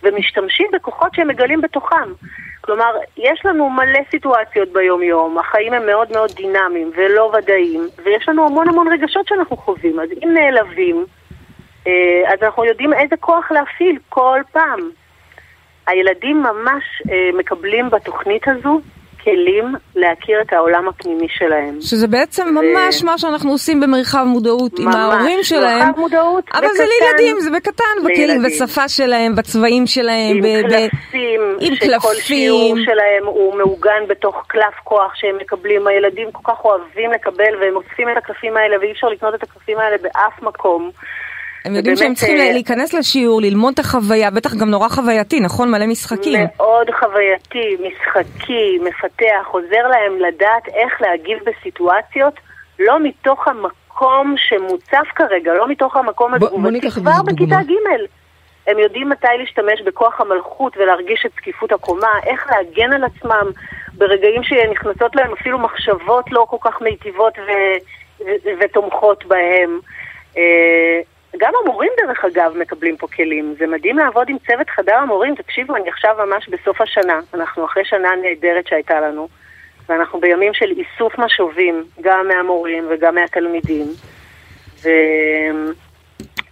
[0.03, 2.13] ומשתמשים בכוחות שהם מגלים בתוכם.
[2.61, 8.47] כלומר, יש לנו מלא סיטואציות ביום-יום, החיים הם מאוד מאוד דינמיים ולא ודאיים, ויש לנו
[8.47, 11.05] המון המון רגשות שאנחנו חווים, אז אם נעלבים,
[11.87, 14.91] אה, אז אנחנו יודעים איזה כוח להפעיל כל פעם.
[15.87, 18.81] הילדים ממש אה, מקבלים בתוכנית הזו
[19.25, 21.79] כלים להכיר את העולם הפנימי שלהם.
[21.81, 25.79] שזה בעצם ממש מה שאנחנו עושים במרחב מודעות עם ממש, ההורים שלהם.
[25.79, 27.07] מרחב מודעות אבל זה בקטן.
[27.07, 28.43] לילדים, זה בקטן, בכלים.
[28.43, 32.15] בשפה שלהם, בצבעים שלהם, עם ב- ב- קלפים, עם שכל קלפים.
[32.21, 35.87] שיעור שלהם הוא מעוגן בתוך קלף כוח שהם מקבלים.
[35.87, 39.79] הילדים כל כך אוהבים לקבל והם אוספים את הקלפים האלה ואי אפשר לקנות את הקלפים
[39.79, 40.91] האלה באף מקום.
[41.65, 45.71] הם יודעים שהם צריכים אה, להיכנס לשיעור, ללמוד את החוויה, בטח גם נורא חווייתי, נכון?
[45.71, 46.47] מלא משחקים.
[46.57, 52.35] מאוד חווייתי, משחקי, מפתח, עוזר להם לדעת איך להגיב בסיטואציות,
[52.79, 57.57] לא מתוך המקום שמוצף כרגע, לא מתוך המקום התגובתי, כבר בכיתה.
[57.57, 58.25] ג'.
[58.67, 63.51] הם יודעים מתי להשתמש בכוח המלכות ולהרגיש את זקיפות הקומה, איך להגן על עצמם
[63.95, 69.81] ברגעים שנכנסות להם אפילו מחשבות לא כל כך מיטיבות ו- ו- ותומכות בהם.
[71.39, 75.77] גם המורים דרך אגב מקבלים פה כלים, זה מדהים לעבוד עם צוות חדר המורים, תקשיבו,
[75.77, 79.29] אני עכשיו ממש בסוף השנה, אנחנו אחרי שנה נהדרת שהייתה לנו,
[79.89, 83.87] ואנחנו בימים של איסוף משובים, גם מהמורים וגם מהתלמידים.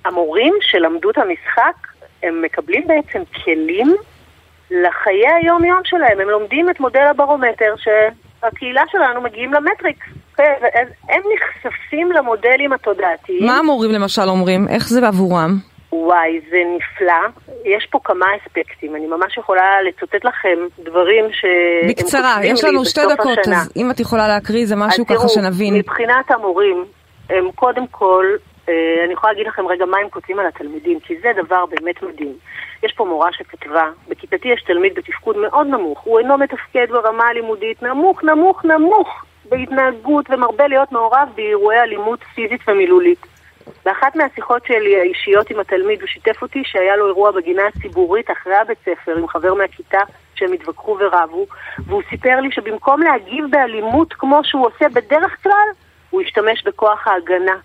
[0.04, 1.74] והמורים שלמדו את המשחק,
[2.22, 3.96] הם מקבלים בעצם כלים
[4.70, 6.20] לחיי היום-יום שלהם.
[6.20, 10.06] הם לומדים את מודל הברומטר שהקהילה שלנו מגיעים למטריקס.
[10.42, 13.46] כן, אז הם נחשפים למודלים התודעתיים.
[13.46, 14.68] מה המורים למשל אומרים?
[14.68, 15.50] איך זה עבורם?
[15.92, 17.42] וואי, זה נפלא.
[17.64, 18.96] יש פה כמה אספקטים.
[18.96, 23.56] אני ממש יכולה לצטט לכם דברים שהם בקצרה, יש לנו שתי דקות, השנה.
[23.56, 25.74] אז אם את יכולה להקריא איזה משהו ככה תראו, שנבין.
[25.74, 26.84] מבחינת המורים,
[27.30, 28.26] הם קודם כל,
[28.68, 28.74] אה,
[29.04, 32.32] אני יכולה להגיד לכם רגע מה הם כותבים על התלמידים, כי זה דבר באמת מדהים.
[32.82, 37.82] יש פה מורה שכתבה, בכיתתי יש תלמיד בתפקוד מאוד נמוך, הוא אינו מתפקד ברמה הלימודית,
[37.82, 43.26] נמוך, נמוך, נמוך בהתנהגות ומרבה להיות מעורב באירועי אלימות פיזית ומילולית.
[43.84, 48.56] באחת מהשיחות שלי האישיות עם התלמיד הוא שיתף אותי שהיה לו אירוע בגינה הציבורית אחרי
[48.56, 49.98] הבית ספר עם חבר מהכיתה
[50.34, 51.46] שהם התווכחו ורבו
[51.86, 55.68] והוא סיפר לי שבמקום להגיב באלימות כמו שהוא עושה בדרך כלל
[56.10, 57.56] הוא השתמש בכוח ההגנה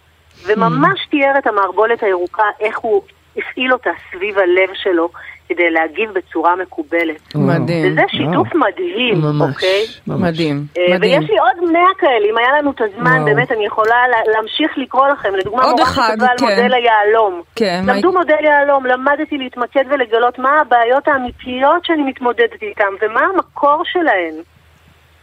[0.45, 3.01] וממש תיאר את המערבולת הירוקה איך הוא
[3.37, 5.09] הפעיל אותה סביב הלב שלו
[5.49, 7.35] כדי להגיב בצורה מקובלת.
[7.35, 7.91] מדהים.
[7.91, 9.81] וזה שיתוף מדהים, ממש, אוקיי?
[10.07, 10.21] ממש.
[10.21, 11.19] מדהים, אה, מדהים.
[11.21, 13.25] ויש לי עוד מאה כאלה, אם היה לנו את הזמן, וואו.
[13.25, 15.35] באמת אני יכולה לה- להמשיך לקרוא לכם.
[15.35, 16.45] לדוגמה, עוד מורה אחד, שכתבה על כן.
[16.45, 17.41] מודל היהלום.
[17.55, 23.21] כן, מה למדו מודל יהלום, למדתי להתמקד ולגלות מה הבעיות האמיתיות שאני מתמודדת איתן, ומה
[23.33, 24.33] המקור שלהן,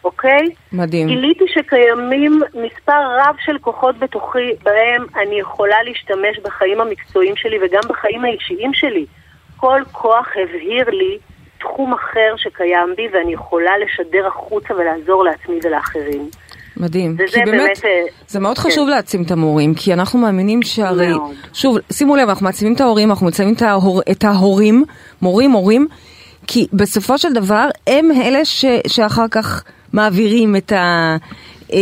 [0.05, 0.41] אוקיי?
[0.73, 1.07] מדהים.
[1.09, 7.81] גיליתי שקיימים מספר רב של כוחות בתוכי, בהם אני יכולה להשתמש בחיים המקצועיים שלי וגם
[7.89, 9.07] בחיים האישיים שלי.
[9.65, 11.19] כל כוח הבהיר לי
[11.61, 16.29] תחום אחר שקיים בי, ואני יכולה לשדר החוצה ולעזור לעצמי ולאחרים.
[16.77, 17.17] מדהים.
[17.17, 18.63] כי באמת, באמת, אה, זה מאוד כן.
[18.63, 21.35] חשוב להעצים את המורים, כי אנחנו מאמינים שהרי, מאוד.
[21.53, 24.85] שוב, שימו לב, אנחנו מעצימים את ההורים, אנחנו מעצימים את, ההור, את ההורים,
[25.23, 25.87] מורים, מורים,
[26.47, 31.17] כי בסופו של דבר הם אלה ש, שאחר כך מעבירים את, ה,
[31.73, 31.79] אה,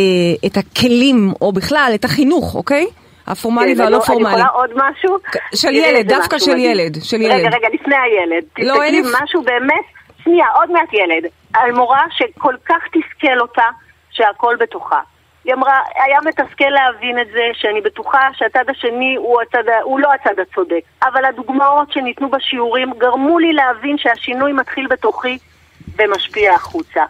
[0.47, 2.87] את הכלים, או בכלל, את החינוך, אוקיי?
[3.27, 4.27] הפורמלי כן, והלא פורמלי.
[4.27, 5.19] אני יכולה עוד משהו?
[5.55, 6.59] של תראי ילד, דווקא של.
[6.59, 7.55] ילד, של רגע, ילד.
[7.55, 8.45] רגע, לפני הילד.
[8.59, 9.85] לא, תסתכלי משהו באמת,
[10.25, 11.31] שנייה, עוד מעט ילד.
[11.55, 13.65] על מורה שכל כך תסכל אותה,
[14.11, 15.01] שהכל בתוכה.
[15.45, 20.09] היא אמרה, היה מתסכל להבין את זה, שאני בטוחה שהצד השני הוא, הצד, הוא לא
[20.13, 20.81] הצד הצודק.
[21.03, 25.39] אבל הדוגמאות שניתנו בשיעורים גרמו לי להבין שהשינוי מתחיל בתוכי
[25.99, 27.05] ומשפיע החוצה.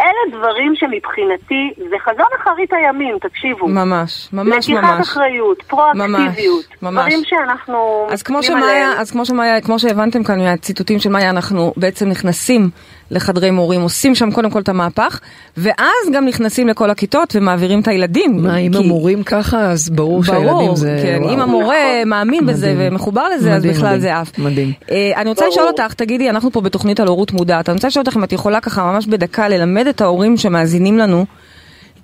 [0.00, 3.68] אלה דברים שמבחינתי זה חזון אחרית הימים, תקשיבו.
[3.68, 5.08] ממש, ממש לקיחת ממש.
[5.08, 7.04] אחריות, פרואקטיביות, ממש, ממש.
[7.04, 8.92] דברים שאנחנו אז כמו שמאיה.
[9.00, 12.70] אז כמו שמאיה, כמו שהבנתם כאן מהציטוטים של מאיה, אנחנו בעצם נכנסים
[13.10, 15.20] לחדרי מורים, עושים שם קודם כל את המהפך,
[15.56, 18.42] ואז גם נכנסים לכל הכיתות ומעבירים את הילדים.
[18.42, 20.98] מה, אם כי- המורים ככה, אז ברור שהילדים ברור, זה...
[21.02, 21.34] כן, וואו.
[21.34, 21.76] אם המורה
[22.06, 22.92] מאמין בזה מדהים.
[22.92, 24.38] ומחובר לזה, אז מדהים, בכלל מדהים, זה עף.
[24.38, 24.72] מדהים.
[24.90, 25.52] אה, אני רוצה ברור.
[25.52, 28.32] לשאול אותך, תגידי, אנחנו פה בתוכנית על הורות מודעת, אני רוצה לשאול אותך אם את
[28.32, 31.26] יכולה ככה ממש בדקה ללמד את ההורים שמאזינים לנו,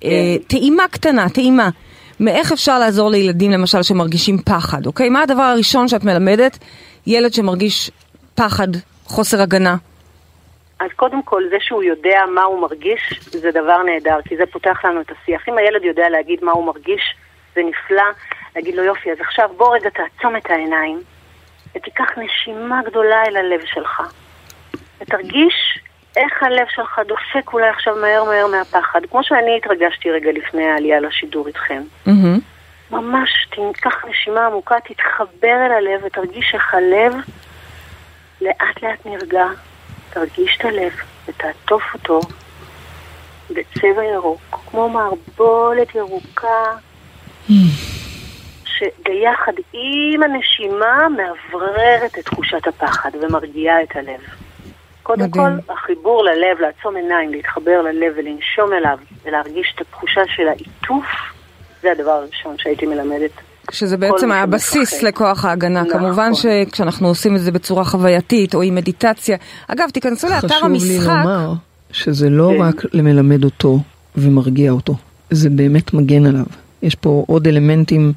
[0.03, 1.69] אה, טעימה קטנה, טעימה.
[2.19, 5.09] מאיך אפשר לעזור לילדים למשל שמרגישים פחד, אוקיי?
[5.09, 6.57] מה הדבר הראשון שאת מלמדת?
[7.07, 7.91] ילד שמרגיש
[8.35, 8.67] פחד,
[9.05, 9.75] חוסר הגנה.
[10.81, 14.85] אז קודם כל, זה שהוא יודע מה הוא מרגיש, זה דבר נהדר, כי זה פותח
[14.85, 15.49] לנו את השיח.
[15.49, 17.15] אם הילד יודע להגיד מה הוא מרגיש,
[17.55, 18.03] זה נפלא.
[18.55, 21.01] להגיד לו, יופי, אז עכשיו בוא רגע תעצום את העיניים,
[21.75, 24.01] ותיקח נשימה גדולה אל הלב שלך.
[25.01, 25.79] ותרגיש
[26.17, 30.99] איך הלב שלך דופק אולי עכשיו מהר מהר מהפחד, כמו שאני התרגשתי רגע לפני העלייה
[30.99, 31.81] לשידור איתכם.
[32.05, 32.39] מהמם.
[32.91, 37.13] ממש תיקח נשימה עמוקה, תתחבר אל הלב ותרגיש איך הלב
[38.41, 39.45] לאט לאט נרגע.
[40.13, 40.91] תרגיש את הלב
[41.27, 42.19] ותעטוף אותו
[43.49, 44.41] בצבע ירוק,
[44.71, 46.77] כמו מערבולת ירוקה,
[48.65, 54.19] שביחד עם הנשימה מאווררת את תחושת הפחד ומרגיעה את הלב.
[55.03, 55.61] קודם מדהים.
[55.65, 61.05] כל, החיבור ללב, לעצום עיניים, להתחבר ללב ולנשום אליו ולהרגיש את התחושה של העיטוף,
[61.81, 63.31] זה הדבר הראשון שהייתי מלמדת.
[63.71, 65.03] שזה בעצם היה בסיס.
[65.03, 65.81] לכוח ההגנה.
[65.81, 65.99] נכון.
[65.99, 69.37] כמובן שכשאנחנו עושים את זה בצורה חווייתית או עם מדיטציה.
[69.67, 71.07] אגב, תיכנסו לאתר חשוב לי המשחק.
[71.07, 71.53] לומר
[71.91, 72.61] שזה לא כן.
[72.61, 73.79] רק למלמד אותו
[74.15, 74.95] ומרגיע אותו,
[75.29, 76.45] זה באמת מגן עליו.
[76.83, 78.13] יש פה עוד אלמנטים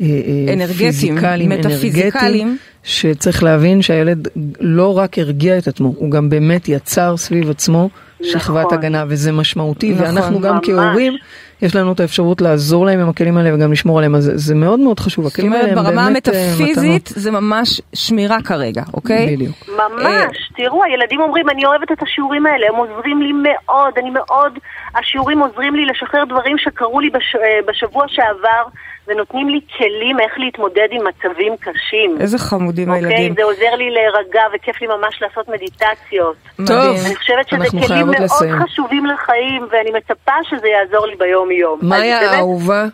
[0.00, 2.12] אה, אה, אנרגטיים, פיזיקליים, מטאפיזיקליים.
[2.14, 4.28] אנרגטיים, שצריך להבין שהילד
[4.60, 7.90] לא רק הרגיע את עצמו, הוא גם באמת יצר סביב עצמו
[8.22, 8.78] שכבת נכון.
[8.78, 10.66] הגנה, וזה משמעותי, נכון, ואנחנו גם ממש.
[10.66, 11.16] כהורים,
[11.62, 14.54] יש לנו את האפשרות לעזור להם עם הכלים האלה וגם לשמור עליהם, אז זה, זה
[14.54, 18.42] מאוד מאוד חשוב, זאת הכלים האלה אומרת, הם ברמה באמת אה, המטאפיזית זה ממש שמירה
[18.42, 19.36] כרגע, אוקיי?
[19.36, 19.56] בדיוק.
[19.68, 24.58] ממש, תראו, הילדים אומרים, אני אוהבת את השיעורים האלה, הם עוזרים לי מאוד, אני מאוד,
[24.94, 28.62] השיעורים עוזרים לי לשחרר דברים שקרו לי בש, אה, בשבוע שעבר,
[29.08, 32.16] ונותנים לי כלים איך להתמודד עם מצבים קשים.
[32.20, 33.34] איזה חמודים אוקיי, הילדים.
[33.34, 36.36] זה עוזר לי להירגע, וכיף לי ממש לעשות מדיטציות.
[36.66, 38.54] טוב, אני חושבת שזה כלים מאוד לסיים.
[38.62, 41.78] חשובים לחיים, ואני מצפה שזה יעזור לי ביום-יום.
[41.82, 42.84] מאיה האהובה,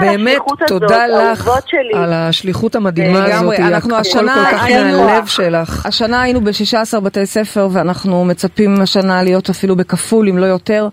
[0.00, 1.94] באמת תודה לך שלי.
[1.94, 5.86] על השליחות המדהימה לגמרי, הזאת, אנחנו הכל השנה כל כך היינו- מהלב שלך.
[5.86, 10.88] השנה היינו ב-16 בתי ספר ואנחנו מצפים השנה להיות אפילו בכפול אם לא יותר.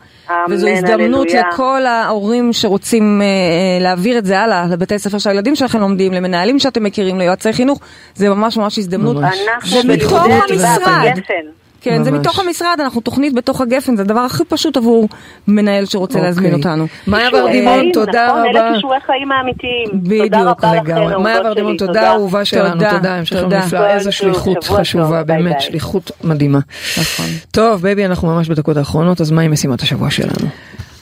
[0.49, 1.49] וזו הזדמנות הללויה.
[1.53, 6.59] לכל ההורים שרוצים אה, אה, להעביר את זה הלאה לבתי ספר שהילדים שלכם לומדים, למנהלים
[6.59, 7.79] שאתם מכירים, ליועצי חינוך,
[8.15, 9.15] זה ממש ממש הזדמנות.
[9.15, 9.39] ממש.
[9.55, 11.61] אנחנו זה מתוך בלימודי המשרד.
[11.82, 12.19] כן, זה ממש.
[12.19, 15.09] מתוך המשרד, אנחנו תוכנית בתוך הגפן, זה הדבר הכי פשוט עבור
[15.47, 16.71] מנהל שרוצה להזמין אוקיי.
[16.71, 16.88] אותנו.
[17.07, 18.49] מאיה ורדימון, חיים, תודה נכון, רבה.
[18.49, 19.88] אלה כישורי חיים האמיתיים.
[19.93, 21.23] בדיוק, תודה לגמרי.
[21.23, 23.65] מאיה ורדימון, תודה אהובה שלנו, תודה, תודה, המשך יום תודה.
[23.65, 25.61] נפלא, טוב, שליחות שבוע חשובה, באמת, ביי.
[25.61, 26.59] שליחות מדהימה.
[27.01, 27.25] נכון.
[27.51, 30.49] טוב, baby, אנחנו ממש בדקות האחרונות, אז מהי משימת השבוע שלנו?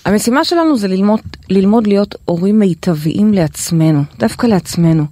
[0.05, 1.19] המשימה שלנו זה ללמוד,
[1.49, 5.03] ללמוד להיות הורים מיטביים לעצמנו, דווקא לעצמנו.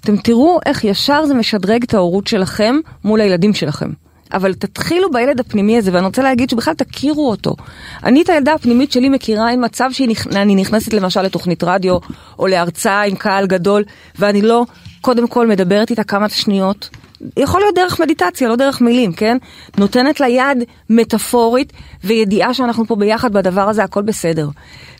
[0.00, 3.90] אתם תראו איך ישר זה משדרג את ההורות שלכם מול הילדים שלכם.
[4.32, 7.56] אבל תתחילו בילד הפנימי הזה, ואני רוצה להגיד שבכלל תכירו אותו.
[8.04, 11.98] אני את הילדה הפנימית שלי מכירה עם מצב שאני נכנסת למשל לתוכנית רדיו,
[12.38, 13.84] או להרצאה עם קהל גדול,
[14.18, 14.64] ואני לא
[15.00, 16.90] קודם כל מדברת איתה כמה שניות.
[17.36, 19.36] יכול להיות דרך מדיטציה, לא דרך מילים, כן?
[19.78, 21.72] נותנת לה יד מטאפורית
[22.04, 24.48] וידיעה שאנחנו פה ביחד בדבר הזה, הכל בסדר.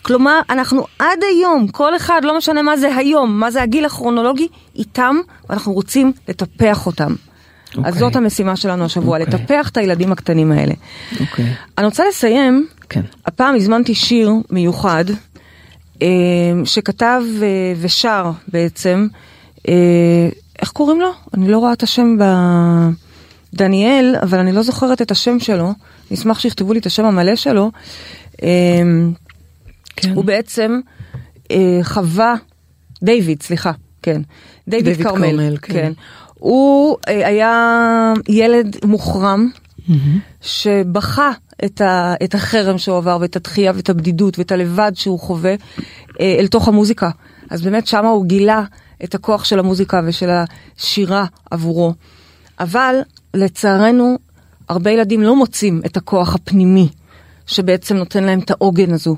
[0.02, 4.48] כלומר, אנחנו עד היום, כל אחד, לא משנה מה זה היום, מה זה הגיל הכרונולוגי,
[4.76, 5.16] איתם,
[5.50, 7.14] ואנחנו רוצים לטפח אותם.
[7.72, 7.92] אז אוקיי.
[7.92, 9.34] זאת המשימה שלנו השבוע, אוקיי.
[9.34, 10.74] לטפח את הילדים הקטנים האלה.
[11.20, 11.54] אוקיי.
[11.78, 13.02] אני רוצה לסיים, כן.
[13.26, 15.04] הפעם הזמנתי שיר מיוחד,
[16.02, 16.08] אה,
[16.64, 17.46] שכתב אה,
[17.80, 19.06] ושר בעצם,
[19.68, 20.28] אה,
[20.62, 21.10] איך קוראים לו?
[21.34, 22.24] אני לא רואה את השם ב...
[23.54, 25.64] דניאל, אבל אני לא זוכרת את השם שלו,
[26.10, 27.70] אני אשמח שיכתבו לי את השם המלא שלו.
[29.96, 30.14] כן.
[30.14, 30.80] הוא בעצם
[31.82, 32.34] חווה,
[33.02, 34.22] דיוויד, סליחה, כן.
[34.68, 35.72] דיוויד כרמל, כן.
[35.72, 35.92] כן.
[36.43, 39.49] הוא אה, היה ילד מוחרם,
[40.40, 41.30] שבכה
[41.64, 45.55] את, ה, את החרם שהוא עבר ואת התחייה ואת הבדידות ואת הלבד שהוא חווה
[46.20, 47.11] אה, אל תוך המוזיקה.
[47.51, 48.64] אז באמת שמה הוא גילה
[49.05, 51.95] את הכוח של המוזיקה ושל השירה עבורו.
[52.61, 52.97] אבל
[53.34, 54.18] לצערנו,
[54.68, 56.88] הרבה ילדים לא מוצאים את הכוח הפנימי
[57.47, 59.16] שבעצם נותן להם את העוגן הזו.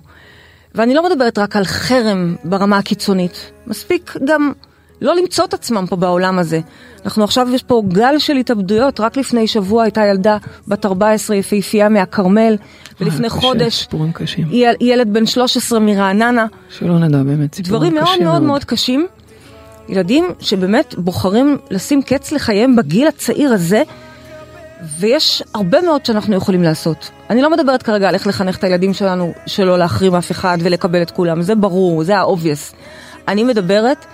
[0.75, 4.53] ואני לא מדברת רק על חרם ברמה הקיצונית, מספיק גם
[5.01, 6.61] לא למצוא את עצמם פה בעולם הזה.
[7.05, 10.37] אנחנו עכשיו, יש פה גל של התאבדויות, רק לפני שבוע הייתה ילדה
[10.69, 12.57] בת 14 יפהפייה מהכרמל,
[13.01, 14.49] ולפני קשה, חודש סיפורים קשים.
[14.51, 16.47] יל- ילד בן 13 מרעננה,
[16.79, 19.07] שלא נדע באמת, סיפורים דברים מאוד קשים מאוד מאוד קשים.
[19.89, 23.83] ילדים שבאמת בוחרים לשים קץ לחייהם בגיל הצעיר הזה,
[24.99, 27.11] ויש הרבה מאוד שאנחנו יכולים לעשות.
[27.31, 31.03] אני לא מדברת כרגע על איך לחנך את הילדים שלנו שלא להחרים אף אחד ולקבל
[31.03, 32.75] את כולם, זה ברור, זה ה-obvious.
[33.29, 34.07] אני מדברת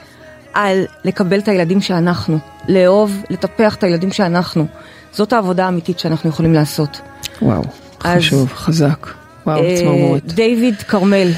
[0.54, 2.38] על לקבל את הילדים שאנחנו,
[2.68, 4.66] לאהוב, לטפח את הילדים שאנחנו.
[5.12, 7.00] זאת העבודה האמיתית שאנחנו יכולים לעשות.
[7.42, 7.62] וואו,
[8.04, 9.06] אז- חשוב, חזק.
[9.46, 10.32] וואו, אה, צמרמורת.
[10.32, 11.30] דיוויד כרמל.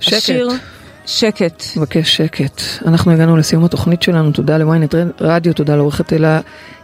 [0.00, 0.16] שקט.
[0.16, 0.48] השיר
[1.06, 1.62] שקט.
[1.76, 2.60] מבקש שקט.
[2.86, 6.40] אנחנו הגענו לסיום התוכנית שלנו, תודה לוויינט רדיו, תודה לעורכת אלה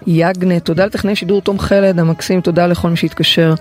[0.07, 3.55] יגנה, תודה לטכנאי שידור תום חלד המקסים, תודה לכל מי שהתקשר,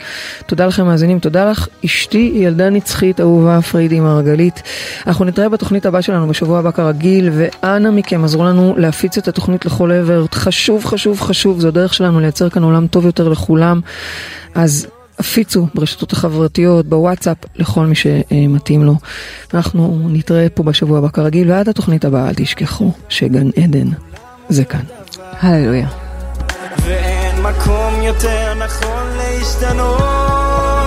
[0.45, 4.61] תודה לכם מאזינים, תודה לך אשתי ילדה נצחית אהובה פריידי מרגלית.
[5.07, 9.65] אנחנו נתראה בתוכנית הבאה שלנו בשבוע הבא כרגיל, ואנא מכם עזרו לנו להפיץ את התוכנית
[9.65, 13.81] לכל עבר, חשוב חשוב חשוב, זו הדרך שלנו לייצר כאן עולם טוב יותר לכולם,
[14.55, 14.87] אז
[15.19, 18.95] הפיצו ברשתות החברתיות, בוואטסאפ, לכל מי שמתאים לו.
[19.53, 23.87] אנחנו נתראה פה בשבוע הבא כרגיל, ועד התוכנית הבאה אל תשכחו שגן עדן
[24.49, 24.83] זה כאן.
[25.39, 25.87] הללויה.
[26.83, 30.86] ואין מקום יותר נכון להשתנות